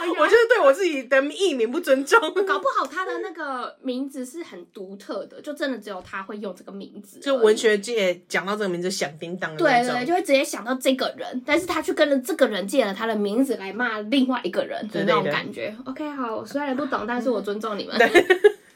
[0.09, 2.19] 我就是对我自己的艺名不尊重。
[2.45, 7.19] 搞不好他的那个名字是很独特的，就真的只有他会用这个名字。
[7.19, 15.75] 就文学界讲到这个名字响叮当的对对，就会直接想到这个人，但是他去跟了这个人借了他的名字来骂另外一个人的那种感觉。
[15.85, 17.97] OK，好，我虽然不懂，但是我尊重你们。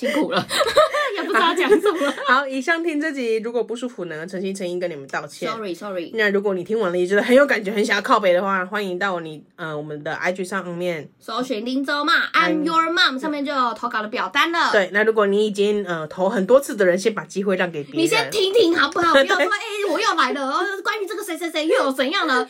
[0.00, 0.46] 对辛苦了，
[1.16, 2.12] 也不知道讲什么。
[2.28, 5.50] 好，以上听这集如果不舒服呢，诚心诚意跟你们道歉。
[5.50, 6.10] Sorry，Sorry。
[6.14, 14.70] 那如果你听完了也觉得很有感觉，很想要靠北的话，欢迎到你呃我们的 IG 上面搜寻林州嘛，I'm Your Mom，上面就有投稿的表单了。
[14.72, 18.02] 对，那如果你已经呃投很多次的人，先把机会让给别人。
[18.02, 19.12] 你先听听好不好？
[19.12, 22.46] 不要说 哎、欸，我又来了，关于这个谁谁谁又有怎样的，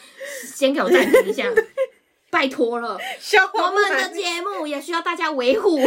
[0.54, 1.44] 先给我暂停一下，
[2.30, 2.98] 拜托了。
[3.54, 5.78] 我们的节目也需要大家维护。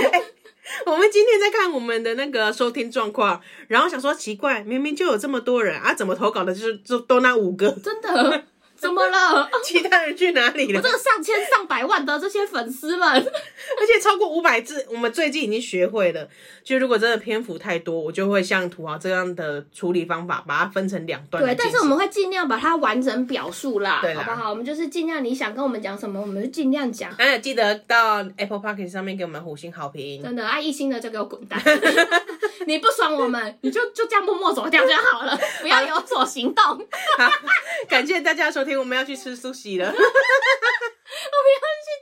[0.85, 7.71] 我们今天在看我们的那个收听状况，然后想说奇怪，明明就有这么多人啊，怎么投稿的就是就都那五个？
[7.83, 8.45] 真的。
[8.79, 9.49] 怎么了？
[9.63, 10.79] 其他人去哪里了？
[10.79, 16.27] 我这个上千上百万的这些粉丝们， 而且超过五百字，我们最近已经学会了。
[16.63, 21.43] 就如果真的篇幅太多，我就会像土豪这样的处理方法，把它分成两段。
[21.43, 24.49] 对，但是我们会尽量把它完整表述啦，好不好？
[24.51, 27.11] 我们就是尽量你想跟我们讲什么，我们就尽量讲。
[27.17, 30.23] 哎，记得到 Apple Podcast 上面给我们五星好评。
[30.23, 31.59] 真的，爱一星的就给我滚蛋！
[32.69, 36.63] 你不爽我们， 你就就这样默默走掉就好了，不要有所行动。
[36.63, 36.77] 好，
[37.89, 39.87] 感谢大家收听，我们要去吃苏西了。
[39.89, 40.05] 我们要去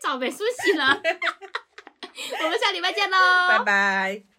[0.04, 1.00] 找美苏西了。
[2.44, 3.18] 我们下礼拜见喽，
[3.50, 4.37] 拜拜。